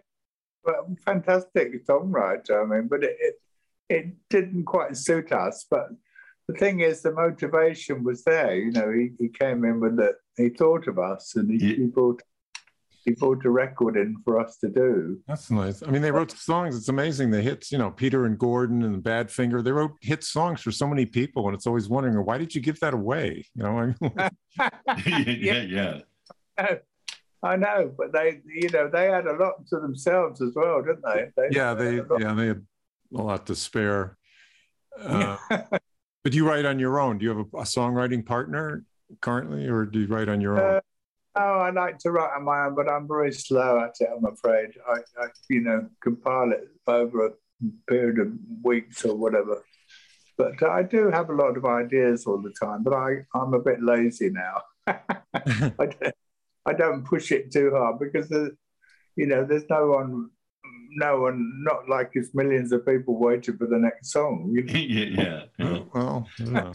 Well, 0.63 0.95
fantastic 1.05 1.85
songwriter. 1.85 2.63
I 2.63 2.65
mean, 2.65 2.87
but 2.87 3.03
it, 3.03 3.17
it, 3.19 3.35
it 3.89 4.15
didn't 4.29 4.65
quite 4.65 4.97
suit 4.97 5.31
us. 5.31 5.65
But 5.69 5.89
the 6.47 6.53
thing 6.55 6.81
is, 6.81 7.01
the 7.01 7.11
motivation 7.11 8.03
was 8.03 8.23
there. 8.23 8.55
You 8.55 8.71
know, 8.71 8.91
he, 8.91 9.11
he 9.17 9.29
came 9.29 9.65
in 9.65 9.79
with 9.79 9.99
it. 9.99 10.15
He 10.37 10.49
thought 10.49 10.87
of 10.87 10.99
us, 10.99 11.35
and 11.35 11.49
he, 11.49 11.57
yeah. 11.57 11.75
he 11.75 11.85
brought 11.85 12.21
he 13.05 13.11
brought 13.11 13.45
a 13.45 13.49
record 13.49 13.97
in 13.97 14.17
for 14.23 14.39
us 14.39 14.57
to 14.57 14.69
do. 14.69 15.19
That's 15.27 15.49
nice. 15.49 15.81
I 15.83 15.89
mean, 15.89 16.01
they 16.01 16.11
wrote 16.11 16.31
songs. 16.31 16.75
It's 16.75 16.89
amazing. 16.89 17.31
The 17.31 17.41
hits, 17.41 17.71
you 17.71 17.77
know, 17.77 17.91
Peter 17.91 18.25
and 18.25 18.37
Gordon 18.37 18.83
and 18.83 18.95
the 18.95 19.09
Badfinger. 19.09 19.63
They 19.63 19.71
wrote 19.71 19.93
hit 20.01 20.23
songs 20.23 20.61
for 20.61 20.71
so 20.71 20.87
many 20.87 21.05
people, 21.05 21.47
and 21.47 21.55
it's 21.55 21.67
always 21.67 21.87
wondering 21.87 22.15
why 22.25 22.37
did 22.37 22.53
you 22.53 22.61
give 22.61 22.79
that 22.81 22.93
away? 22.93 23.45
You 23.55 23.63
know, 23.63 23.93
yeah, 25.05 25.61
yeah. 25.61 25.99
I 27.41 27.55
know, 27.55 27.93
but 27.97 28.11
they, 28.11 28.41
you 28.45 28.69
know, 28.69 28.89
they 28.89 29.05
had 29.05 29.25
a 29.25 29.33
lot 29.33 29.65
to 29.67 29.79
themselves 29.79 30.41
as 30.41 30.51
well, 30.55 30.81
didn't 30.81 31.03
they? 31.03 31.27
they 31.37 31.55
yeah, 31.55 31.73
they, 31.73 31.95
yeah, 32.19 32.33
they 32.33 32.47
had 32.47 32.65
a 33.15 33.21
lot 33.21 33.45
to 33.47 33.55
spare. 33.55 34.17
Uh, 35.01 35.37
but 35.49 36.33
you 36.33 36.45
write 36.45 36.65
on 36.65 36.79
your 36.79 36.99
own. 36.99 37.17
Do 37.17 37.23
you 37.23 37.29
have 37.29 37.37
a, 37.37 37.57
a, 37.59 37.63
songwriting 37.63 38.25
partner 38.25 38.83
currently, 39.21 39.67
or 39.67 39.85
do 39.85 40.01
you 40.01 40.07
write 40.07 40.27
on 40.27 40.41
your 40.41 40.59
own? 40.59 40.75
Uh, 40.75 40.79
oh, 41.39 41.59
I 41.59 41.71
like 41.71 41.97
to 41.99 42.11
write 42.11 42.35
on 42.35 42.43
my 42.43 42.65
own, 42.65 42.75
but 42.75 42.89
I'm 42.89 43.07
very 43.07 43.31
slow 43.31 43.79
at 43.79 43.95
it. 43.99 44.09
I'm 44.15 44.25
afraid. 44.25 44.69
I, 44.87 44.99
I, 45.21 45.27
you 45.49 45.61
know, 45.61 45.87
compile 46.01 46.51
it 46.51 46.67
over 46.87 47.27
a 47.27 47.31
period 47.87 48.19
of 48.19 48.33
weeks 48.63 49.05
or 49.05 49.15
whatever. 49.15 49.63
But 50.37 50.61
I 50.63 50.83
do 50.83 51.09
have 51.09 51.29
a 51.29 51.35
lot 51.35 51.57
of 51.57 51.65
ideas 51.65 52.25
all 52.25 52.41
the 52.41 52.53
time. 52.59 52.83
But 52.83 52.93
I, 52.93 53.25
I'm 53.33 53.53
a 53.53 53.59
bit 53.59 53.81
lazy 53.81 54.29
now. 54.29 54.61
I, 54.87 54.97
don't, 55.79 56.15
I 56.65 56.73
don't 56.73 57.05
push 57.05 57.31
it 57.31 57.51
too 57.51 57.71
hard 57.73 57.99
because, 57.99 58.29
you 59.15 59.25
know, 59.25 59.45
there's 59.45 59.69
no 59.69 59.87
one 59.87 60.29
no 60.91 61.21
one, 61.21 61.63
not 61.63 61.87
like 61.87 62.11
it's 62.13 62.33
millions 62.33 62.71
of 62.71 62.85
people 62.85 63.17
waiting 63.17 63.57
for 63.57 63.67
the 63.67 63.77
next 63.77 64.11
song. 64.11 64.49
You 64.51 64.63
know? 64.63 64.73
yeah, 64.79 65.43
yeah. 65.57 65.79
Well, 65.93 66.27
yeah. 66.39 66.73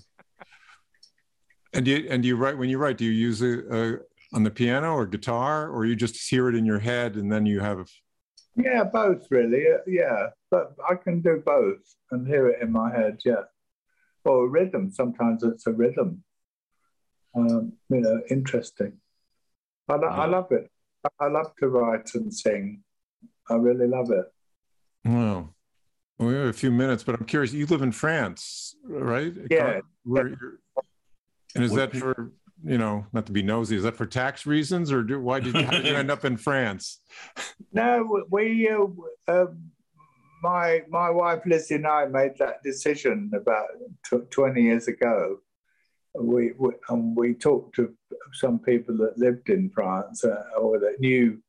and 1.73 1.87
you 1.87 2.07
and 2.11 2.25
you 2.25 2.37
write 2.37 2.57
when 2.57 2.69
you 2.69 2.79
write? 2.79 2.99
Do 2.99 3.05
you 3.05 3.11
use 3.11 3.43
a, 3.43 3.69
uh, 3.69 3.97
on 4.35 4.43
the 4.43 4.51
piano 4.51 4.93
or 4.93 5.07
guitar, 5.07 5.71
or 5.71 5.87
you 5.87 5.95
just 5.95 6.29
hear 6.29 6.49
it 6.49 6.55
in 6.55 6.67
your 6.67 6.81
head 6.81 7.15
and 7.15 7.33
then 7.33 7.47
you 7.47 7.61
have? 7.61 7.89
Yeah, 8.57 8.85
both 8.85 9.27
really. 9.31 9.65
Uh, 9.67 9.79
yeah, 9.87 10.29
but 10.51 10.75
I 10.89 10.97
can 10.97 11.21
do 11.23 11.43
both 11.45 11.83
and 12.11 12.27
hear 12.27 12.49
it 12.49 12.61
in 12.61 12.73
my 12.73 12.91
head. 12.95 13.19
Yeah, 13.25 13.45
or 14.25 14.45
a 14.45 14.49
rhythm. 14.49 14.91
Sometimes 14.91 15.43
it's 15.43 15.67
a 15.67 15.73
rhythm. 15.73 16.25
Um, 17.37 17.73
you 17.89 18.01
know, 18.01 18.21
interesting. 18.31 18.95
I, 19.89 19.97
yeah. 19.97 20.09
I 20.09 20.27
love 20.27 20.51
it. 20.51 20.71
I 21.21 21.27
love 21.27 21.53
to 21.61 21.69
write 21.69 22.15
and 22.15 22.33
sing. 22.33 22.83
I 23.49 23.55
really 23.55 23.87
love 23.87 24.11
it. 24.11 24.27
Wow. 25.05 25.51
Well, 26.19 26.29
we 26.29 26.35
have 26.35 26.47
a 26.47 26.53
few 26.53 26.71
minutes, 26.71 27.03
but 27.03 27.17
I'm 27.17 27.27
curious. 27.27 27.53
You 27.53 27.67
live 27.67 27.83
in 27.83 27.93
France, 27.93 28.77
right? 28.85 29.33
Yeah. 29.51 29.81
Where, 30.05 30.35
and 31.55 31.65
is 31.65 31.73
that 31.73 31.95
for 31.95 32.33
you 32.63 32.79
know 32.79 33.07
not 33.13 33.27
to 33.27 33.33
be 33.33 33.43
nosy? 33.43 33.77
Is 33.77 33.83
that 33.85 33.97
for 33.97 34.07
tax 34.07 34.47
reasons, 34.47 34.93
or 34.93 35.03
do, 35.03 35.21
why 35.21 35.41
did 35.41 35.55
you, 35.55 35.67
did 35.67 35.87
you 35.87 35.95
end 35.95 36.11
up 36.11 36.25
in 36.25 36.37
France? 36.37 37.01
No, 37.73 38.25
we. 38.31 38.69
Uh, 38.69 38.87
uh, 39.27 39.47
my 40.45 40.83
my 40.89 41.11
wife 41.11 41.41
Lizzie 41.47 41.77
and 41.77 41.87
I 41.87 42.05
made 42.05 42.39
that 42.39 42.63
decision 42.63 43.31
about 43.35 43.67
t- 44.09 44.29
20 44.31 44.63
years 44.63 44.87
ago. 44.87 45.39
We, 46.15 46.53
we 46.57 46.71
and 46.91 47.17
we 47.17 47.35
talked 47.35 47.75
to 47.77 47.93
some 48.33 48.61
people 48.61 48.97
that 48.99 49.19
lived 49.19 49.49
in 49.49 49.71
France 49.71 50.25
uh, 50.25 50.45
or 50.57 50.79
that 50.79 51.01
knew 51.01 51.43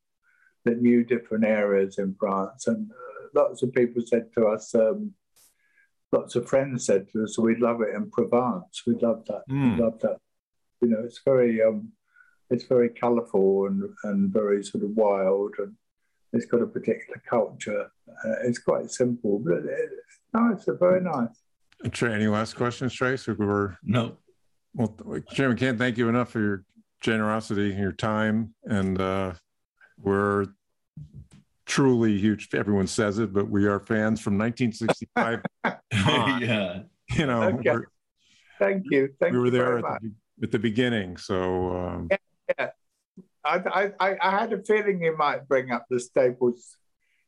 that 0.64 0.82
knew 0.82 1.04
different 1.04 1.46
areas 1.46 1.98
in 1.98 2.16
France. 2.20 2.68
And 2.68 2.92
uh, 2.92 3.28
lots 3.34 3.62
of 3.64 3.74
people 3.74 4.02
said 4.06 4.34
to 4.34 4.48
us, 4.48 4.74
um, 4.74 5.14
lots 6.12 6.36
of 6.36 6.48
friends 6.48 6.86
said 6.86 7.08
to 7.12 7.24
us, 7.24 7.38
we'd 7.38 7.60
love 7.60 7.82
it 7.82 7.96
in 7.96 8.10
Provence. 8.10 8.82
We'd 8.86 9.02
love 9.02 9.24
that. 9.28 9.44
Mm. 9.50 9.72
We'd 9.72 9.84
love 9.84 10.00
that. 10.02 10.18
You 10.82 10.90
know, 10.90 11.02
it's 11.04 11.22
very, 11.24 11.62
um, 11.62 11.92
it's 12.50 12.66
very 12.66 12.90
colourful 12.90 13.68
and, 13.68 13.84
and 14.04 14.32
very 14.32 14.64
sort 14.64 14.84
of 14.84 14.92
wild, 14.92 15.56
and 15.60 15.74
it's 16.34 16.46
got 16.46 16.62
a 16.62 16.68
particular 16.68 17.22
culture. 17.28 17.92
Uh, 18.10 18.36
it's 18.44 18.60
quite 18.60 18.92
simple, 18.92 19.40
but 19.40 19.58
it, 19.66 19.90
no, 20.34 20.52
it's 20.52 20.66
very 20.80 21.02
nice. 21.02 21.44
Trey, 21.92 22.14
any 22.14 22.28
last 22.28 22.56
questions, 22.56 22.94
Trace? 22.94 23.28
We 23.28 23.34
were 23.34 23.78
no. 23.84 24.18
Well, 24.74 24.96
Jim, 25.34 25.52
I 25.52 25.56
can't 25.56 25.78
thank 25.78 25.98
you 25.98 26.10
enough 26.10 26.30
for 26.30 26.40
your 26.40 26.66
generosity 27.02 27.72
and 27.72 27.80
your 27.80 27.94
time, 27.94 28.54
and 28.66 29.00
uh, 29.00 29.34
we're 30.02 30.48
truly 31.66 32.18
huge. 32.18 32.50
Everyone 32.54 32.88
says 32.88 33.20
it, 33.20 33.34
but 33.34 33.50
we 33.50 33.66
are 33.66 33.80
fans 33.80 34.22
from 34.22 34.38
1965. 34.38 35.42
yeah. 36.42 36.82
You 37.16 37.26
know, 37.28 37.44
okay. 37.44 37.86
thank 38.60 38.86
you. 38.90 39.10
Thank 39.20 39.34
you 39.34 39.40
we 39.40 39.44
were 39.44 39.50
there 39.52 39.78
at 39.80 40.02
the, 40.02 40.12
at 40.44 40.52
the, 40.52 40.60
beginning. 40.60 41.18
So, 41.18 41.76
um, 41.76 42.08
yeah, 42.12 42.18
yeah. 42.60 42.70
I, 43.44 43.92
I, 44.00 44.18
I 44.22 44.32
had 44.32 44.54
a 44.54 44.64
feeling 44.64 45.02
you 45.02 45.16
might 45.18 45.48
bring 45.48 45.72
up 45.72 45.86
the 45.90 46.00
Staples 46.00 46.78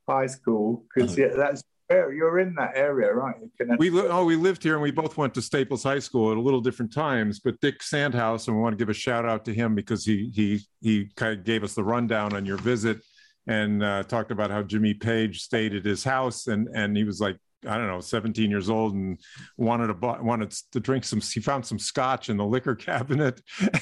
High 0.07 0.27
School 0.27 0.85
because 0.93 1.13
uh-huh. 1.13 1.27
yeah, 1.29 1.35
that's 1.35 1.63
where 1.87 2.11
you're 2.11 2.39
in 2.39 2.55
that 2.55 2.71
area, 2.75 3.13
right? 3.13 3.35
We 3.77 3.89
li- 3.89 4.07
oh, 4.09 4.25
we 4.25 4.35
lived 4.35 4.63
here 4.63 4.73
and 4.73 4.83
we 4.83 4.91
both 4.91 5.17
went 5.17 5.33
to 5.35 5.41
Staples 5.41 5.83
High 5.83 5.99
School 5.99 6.31
at 6.31 6.37
a 6.37 6.41
little 6.41 6.61
different 6.61 6.93
times. 6.93 7.39
But 7.39 7.59
Dick 7.61 7.79
Sandhaus, 7.79 8.47
and 8.47 8.57
we 8.57 8.61
want 8.61 8.73
to 8.73 8.77
give 8.77 8.89
a 8.89 8.93
shout 8.93 9.25
out 9.25 9.45
to 9.45 9.53
him 9.53 9.75
because 9.75 10.05
he 10.05 10.31
he 10.33 10.61
he 10.81 11.09
kind 11.15 11.37
of 11.37 11.45
gave 11.45 11.63
us 11.63 11.73
the 11.73 11.83
rundown 11.83 12.33
on 12.33 12.45
your 12.45 12.57
visit 12.57 12.99
and 13.47 13.81
uh, 13.81 14.03
talked 14.03 14.31
about 14.31 14.51
how 14.51 14.63
Jimmy 14.63 14.93
Page 14.93 15.41
stayed 15.41 15.73
at 15.73 15.85
his 15.85 16.03
house 16.03 16.47
and 16.47 16.67
and 16.73 16.97
he 16.97 17.03
was 17.03 17.21
like 17.21 17.37
I 17.67 17.77
don't 17.77 17.87
know 17.87 17.99
17 17.99 18.49
years 18.49 18.69
old 18.69 18.93
and 18.93 19.17
wanted 19.57 19.87
to 19.87 19.93
wanted 19.93 20.51
to 20.71 20.79
drink 20.79 21.03
some 21.03 21.21
he 21.21 21.39
found 21.39 21.65
some 21.65 21.79
scotch 21.79 22.29
in 22.29 22.37
the 22.37 22.45
liquor 22.45 22.75
cabinet 22.89 23.41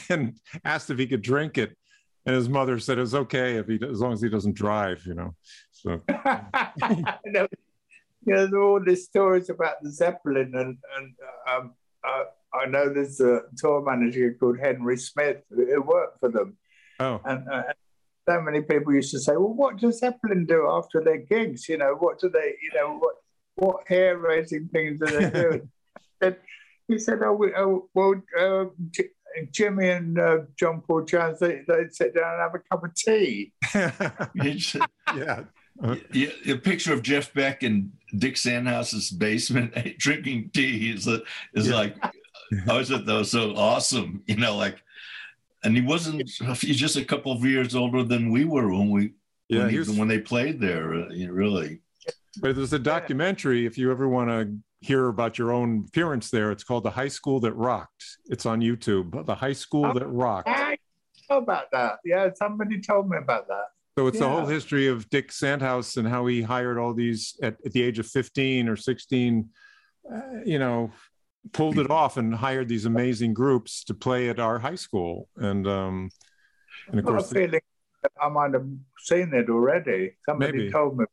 and 0.10 0.38
asked 0.64 0.90
if 0.90 0.98
he 0.98 1.08
could 1.08 1.22
drink 1.22 1.58
it 1.58 1.76
and 2.26 2.36
his 2.36 2.50
mother 2.50 2.80
said 2.80 2.98
it's 2.98 3.14
okay 3.14 3.56
if 3.56 3.68
he 3.68 3.80
as 3.90 4.00
long 4.00 4.14
as 4.14 4.22
he 4.22 4.30
doesn't 4.30 4.56
drive 4.56 5.06
you 5.06 5.14
know 5.14 5.36
so 5.72 6.02
no, 7.26 7.48
you 8.26 8.34
know 8.34 8.58
all 8.58 8.84
these 8.84 9.06
stories 9.06 9.50
about 9.50 9.82
the 9.82 9.92
Zeppelin 9.92 10.54
and 10.56 10.78
and 10.98 11.14
um, 11.52 11.74
uh, 12.08 12.24
I 12.54 12.68
know 12.68 12.92
there's 12.92 13.20
a 13.20 13.42
tour 13.58 13.82
manager 13.82 14.36
called 14.40 14.60
Henry 14.60 14.98
Smith 14.98 15.44
who 15.50 15.82
worked 15.82 16.20
for 16.20 16.30
them 16.30 16.58
oh 17.00 17.22
and 17.26 17.48
uh, 17.50 17.64
so 18.28 18.42
many 18.42 18.62
people 18.62 18.94
used 18.94 19.12
to 19.12 19.20
say, 19.20 19.34
"Well, 19.34 19.54
what 19.54 19.78
does 19.78 20.00
Zeppelin 20.00 20.46
do 20.46 20.68
after 20.68 21.04
their 21.04 21.18
gigs? 21.18 21.70
You 21.70 21.78
know, 21.78 21.96
what 22.00 22.20
do 22.20 22.30
they? 22.30 22.56
You 22.62 22.72
know, 22.74 22.98
what 22.98 23.16
what 23.56 23.88
hair 23.88 24.18
raising 24.18 24.68
things 24.68 25.00
do 25.00 25.06
they 25.06 25.30
do?" 25.42 25.70
and 26.22 26.36
he 26.88 27.00
said, 27.00 27.20
"Oh, 27.24 27.34
we, 27.34 27.54
oh 27.56 27.90
well, 27.94 28.22
uh, 28.38 28.66
Jimmy 29.52 29.90
and 29.90 30.20
uh, 30.20 30.38
John 30.58 30.82
Paul 30.82 31.04
Jones, 31.04 31.40
they, 31.40 31.64
they'd 31.68 31.94
sit 31.94 32.16
down 32.16 32.34
and 32.34 32.42
have 32.42 32.56
a 32.56 32.60
cup 32.60 32.84
of 32.84 32.94
tea." 32.96 33.54
yeah. 35.16 35.44
Yeah, 36.14 36.30
a 36.48 36.56
picture 36.56 36.94
of 36.94 37.02
Jeff 37.02 37.34
Beck 37.34 37.62
in 37.62 37.92
Dick 38.18 38.38
Sandhaus's 38.38 39.10
basement 39.10 39.74
drinking 39.98 40.52
tea 40.54 40.92
is 40.92 41.06
is 41.54 41.68
yeah. 41.68 41.76
like 41.76 41.96
I 42.68 42.78
was 42.78 42.92
at 42.92 43.06
those 43.06 43.32
so 43.32 43.54
awesome, 43.56 44.24
you 44.26 44.38
know, 44.38 44.56
like 44.56 44.82
and 45.66 45.76
he 45.76 45.82
wasn't 45.82 46.30
he's 46.62 46.78
just 46.78 46.96
a 46.96 47.04
couple 47.04 47.34
of 47.34 47.44
years 47.44 47.76
older 47.76 48.04
than 48.04 48.32
we 48.32 48.46
were 48.46 48.70
when 48.70 48.90
we 48.90 49.14
yeah, 49.50 49.66
when, 49.66 49.70
he, 49.70 50.00
when 50.00 50.08
they 50.08 50.20
played 50.20 50.62
there 50.62 50.94
uh, 50.94 51.10
really 51.30 51.82
but 52.42 52.56
there's 52.56 52.74
a 52.74 52.80
documentary 52.80 53.66
if 53.66 53.78
you 53.78 53.92
ever 53.92 54.08
want 54.08 54.30
to 54.30 54.58
hear 54.82 55.08
about 55.08 55.38
your 55.38 55.52
own 55.52 55.86
appearance 55.88 56.30
there 56.30 56.52
it's 56.52 56.64
called 56.64 56.84
the 56.84 56.92
high 56.92 57.08
school 57.08 57.40
that 57.40 57.54
rocked 57.54 58.06
it's 58.26 58.46
on 58.46 58.60
youtube 58.62 59.26
the 59.26 59.36
high 59.36 59.54
school 59.54 59.92
that 59.94 60.08
rocked 60.08 60.48
I 60.48 60.78
know 61.30 61.38
about 61.38 61.72
that 61.72 62.00
yeah 62.06 62.30
somebody 62.36 62.80
told 62.80 63.10
me 63.10 63.18
about 63.18 63.48
that 63.48 63.66
so 63.98 64.08
it's 64.08 64.16
yeah. 64.20 64.24
the 64.24 64.30
whole 64.30 64.46
history 64.46 64.88
of 64.88 65.10
dick 65.10 65.32
sandhaus 65.32 65.98
and 65.98 66.08
how 66.08 66.26
he 66.28 66.42
hired 66.42 66.78
all 66.78 66.94
these 66.94 67.36
at, 67.42 67.58
at 67.66 67.72
the 67.72 67.82
age 67.82 67.98
of 67.98 68.08
15 68.08 68.70
or 68.70 68.76
16 68.76 69.50
uh, 70.14 70.20
you 70.46 70.60
know 70.60 70.92
pulled 71.54 71.80
it 71.80 71.90
off 71.90 72.18
and 72.18 72.34
hired 72.34 72.68
these 72.68 72.86
amazing 72.86 73.34
groups 73.34 73.84
to 73.86 73.94
play 73.94 74.30
at 74.30 74.40
our 74.40 74.60
high 74.60 74.76
school. 74.76 75.30
And 75.38 75.68
um, 75.68 76.10
and 76.88 77.00
of 77.00 77.06
course, 77.06 77.34
I 77.36 78.30
might 78.30 78.54
have 78.54 78.68
seen 79.00 79.34
it 79.34 79.50
already. 79.50 80.16
Somebody 80.26 80.58
maybe. 80.58 80.72
told 80.72 80.98
me. 80.98 81.06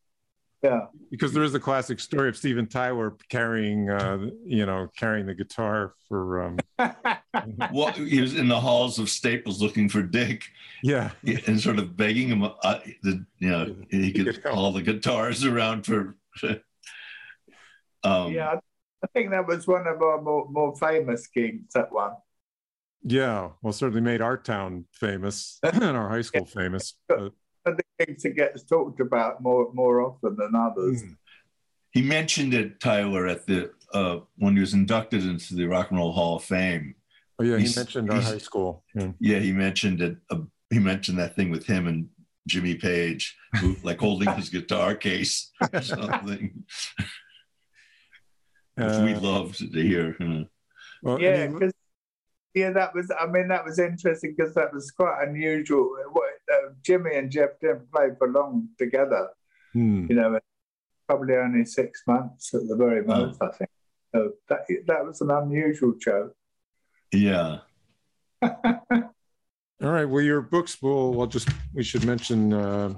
Yeah, 0.63 0.87
because 1.11 1.33
there 1.33 1.43
is 1.43 1.55
a 1.55 1.61
classic 1.61 1.99
story 1.99 2.29
of 2.29 2.37
Steven 2.37 2.69
Tyler 2.69 3.17
carrying, 3.29 3.91
uh, 3.91 4.29
you 4.45 4.65
know, 4.65 4.89
carrying 4.97 5.27
the 5.27 5.35
guitar 5.35 5.95
for. 6.09 6.43
Um... 6.43 6.59
well, 7.73 7.91
he 7.93 8.21
was 8.21 8.37
in 8.37 8.47
the 8.47 8.61
halls 8.61 9.01
of 9.01 9.11
Staples 9.11 9.61
looking 9.61 9.89
for 9.89 10.03
Dick. 10.03 10.45
Yeah, 10.85 11.11
and 11.47 11.61
sort 11.61 11.81
of 11.81 11.97
begging 11.97 12.29
him, 12.29 12.45
uh, 12.45 12.79
the, 13.03 13.27
you 13.41 13.51
know, 13.51 13.75
he 13.91 14.13
could 14.13 14.47
all 14.47 14.71
the 14.73 14.83
guitars 14.83 15.45
around 15.45 15.85
for. 15.85 16.17
um, 18.05 18.33
yeah, 18.33 18.55
I 19.03 19.07
think 19.13 19.31
that 19.31 19.49
was 19.49 19.67
one 19.67 19.89
of 19.89 20.01
our 20.01 20.23
more, 20.23 20.47
more 20.49 20.77
famous 20.77 21.27
gigs, 21.27 21.73
that 21.75 21.91
one. 21.91 22.13
Yeah, 23.03 23.51
well, 23.63 23.73
certainly 23.73 24.01
made 24.01 24.21
our 24.21 24.37
town 24.37 24.85
famous 24.93 25.59
and 25.63 25.97
our 25.97 26.09
high 26.09 26.23
school 26.23 26.47
famous. 26.47 26.95
But... 27.09 27.33
The 27.65 27.83
gigs 27.99 28.23
that 28.25 28.37
gets 28.37 28.65
talked 28.65 29.01
about 29.01 29.43
more 29.43 29.71
more 29.73 30.03
often 30.03 30.37
than 30.37 30.55
others. 30.55 31.03
Mm. 31.03 31.17
he 31.93 32.03
mentioned 32.03 32.55
it, 32.55 32.81
Tyler, 32.81 33.27
at 33.27 33.47
the 33.47 33.71
uh, 33.93 34.21
when 34.37 34.55
he 34.55 34.61
was 34.61 34.75
inducted 34.75 35.25
into 35.25 35.55
the 35.55 35.67
Rock 35.67 35.91
and 35.91 35.99
Roll 35.99 36.13
Hall 36.13 36.37
of 36.37 36.45
Fame. 36.45 36.95
Oh 37.39 37.45
yeah, 37.45 37.59
he 37.59 37.75
mentioned 37.75 38.11
our 38.11 38.21
high 38.21 38.39
school. 38.39 38.85
Yeah, 38.95 39.13
yeah 39.21 39.39
he 39.39 39.53
mentioned 39.53 40.01
it. 40.01 40.17
Uh, 40.31 40.41
he 40.71 40.79
mentioned 40.79 41.19
that 41.19 41.37
thing 41.37 41.51
with 41.51 41.67
him 41.67 41.87
and 41.87 42.09
Jimmy 42.47 42.75
Page, 42.75 43.37
who, 43.61 43.77
like 43.83 43.99
holding 44.01 44.33
his 44.35 44.49
guitar 44.51 44.95
case 44.95 45.51
or 45.73 45.83
something. 45.83 46.65
uh, 48.79 49.03
we 49.05 49.15
loved 49.15 49.59
to 49.59 49.83
hear. 49.83 50.17
Well, 51.03 51.21
yeah, 51.21 51.47
because 51.47 51.73
yeah, 52.55 52.71
that 52.71 52.95
was. 52.95 53.11
I 53.19 53.27
mean, 53.27 53.49
that 53.49 53.65
was 53.65 53.79
interesting 53.79 54.35
because 54.37 54.55
that 54.55 54.73
was 54.73 54.91
quite 54.91 55.27
unusual. 55.27 55.97
Jimmy 56.83 57.17
and 57.17 57.31
Jeff 57.31 57.51
didn't 57.61 57.91
play 57.91 58.09
for 58.19 58.29
long 58.29 58.69
together. 58.79 59.29
Hmm. 59.73 60.07
You 60.09 60.17
know, 60.17 60.39
probably 61.09 61.37
only 61.37 61.65
six 61.65 62.03
months 62.07 62.55
at 62.55 62.69
the 62.69 62.77
very 62.77 63.05
most. 63.05 63.39
Oh. 63.41 63.47
I 63.47 63.53
think. 63.53 63.71
So 64.15 64.33
that 64.49 64.67
that 64.87 65.07
was 65.07 65.21
an 65.21 65.31
unusual 65.31 65.95
show. 65.99 66.31
Yeah. 67.13 67.59
All 68.43 68.51
right. 69.81 70.05
Well, 70.05 70.23
your 70.23 70.43
books 70.43 70.81
will. 70.83 71.15
Well, 71.15 71.27
just 71.27 71.49
we 71.75 71.83
should 71.83 72.05
mention. 72.05 72.53
Uh, 72.53 72.95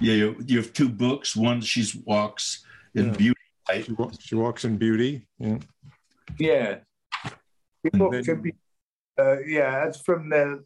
yeah, 0.00 0.14
you, 0.14 0.36
you 0.46 0.56
have 0.56 0.72
two 0.72 0.88
books. 0.88 1.36
One, 1.36 1.60
she 1.60 2.02
walks 2.04 2.64
in 2.94 3.06
yeah. 3.06 3.12
beauty. 3.12 3.40
Right? 3.68 3.84
She, 3.84 3.94
she, 4.20 4.34
walks 4.34 4.64
in 4.64 4.78
beauty. 4.78 5.28
Yeah. 5.38 5.58
Yeah. 6.38 6.78
She 7.24 7.90
walks 7.94 8.28
in 8.28 8.42
beauty 8.42 8.58
uh, 9.18 9.40
yeah, 9.46 9.84
that's 9.84 10.00
from 10.00 10.28
the 10.28 10.64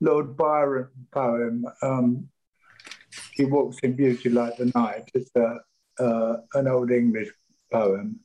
Lord 0.00 0.36
Byron 0.36 0.88
poem. 1.12 1.66
Um, 1.82 2.28
he 3.32 3.44
walks 3.44 3.78
in 3.80 3.94
beauty 3.94 4.28
like 4.28 4.56
the 4.56 4.72
night. 4.74 5.10
It's 5.14 5.30
a, 5.36 5.58
uh, 6.02 6.36
an 6.54 6.68
old 6.68 6.90
English 6.90 7.28
poem, 7.72 8.20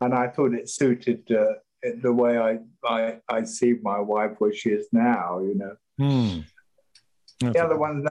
and 0.00 0.14
I 0.14 0.28
thought 0.28 0.54
it 0.54 0.68
suited 0.68 1.30
uh, 1.30 1.54
the 2.02 2.12
way 2.12 2.38
I, 2.38 2.58
I, 2.84 3.18
I 3.28 3.44
see 3.44 3.74
my 3.82 4.00
wife 4.00 4.32
where 4.38 4.52
she 4.52 4.70
is 4.70 4.88
now. 4.92 5.40
You 5.40 5.54
know, 5.54 5.76
hmm. 5.98 7.50
the 7.52 7.62
other 7.62 7.76
one, 7.76 8.06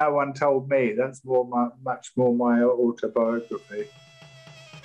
no 0.00 0.12
one 0.12 0.32
told 0.32 0.68
me. 0.68 0.94
That's 0.96 1.24
more 1.24 1.46
my, 1.46 1.68
much 1.82 2.12
more 2.16 2.34
my 2.34 2.62
autobiography. 2.62 3.86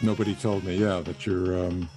Nobody 0.02 0.36
told 0.36 0.64
me. 0.64 0.76
Yeah, 0.78 1.02
that 1.02 1.26
you're. 1.26 1.66
Um 1.66 1.89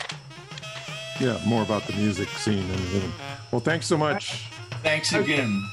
yeah, 1.20 1.38
more 1.46 1.62
about 1.62 1.86
the 1.86 1.92
music 1.94 2.28
scene 2.30 2.68
and. 2.70 3.12
Well, 3.52 3.60
thanks 3.60 3.86
so 3.86 3.98
much. 3.98 4.51
Thanks 4.82 5.12
again. 5.12 5.64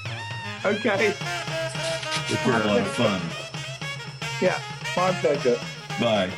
Okay. 0.63 1.13
Take 2.27 2.37
care. 2.39 2.61
A 2.61 2.65
lot 2.65 2.79
of 2.79 2.87
fun. 2.87 3.21
Yeah, 4.41 4.59
my 4.95 5.11
pleasure. 5.19 5.59
Bye. 5.99 6.31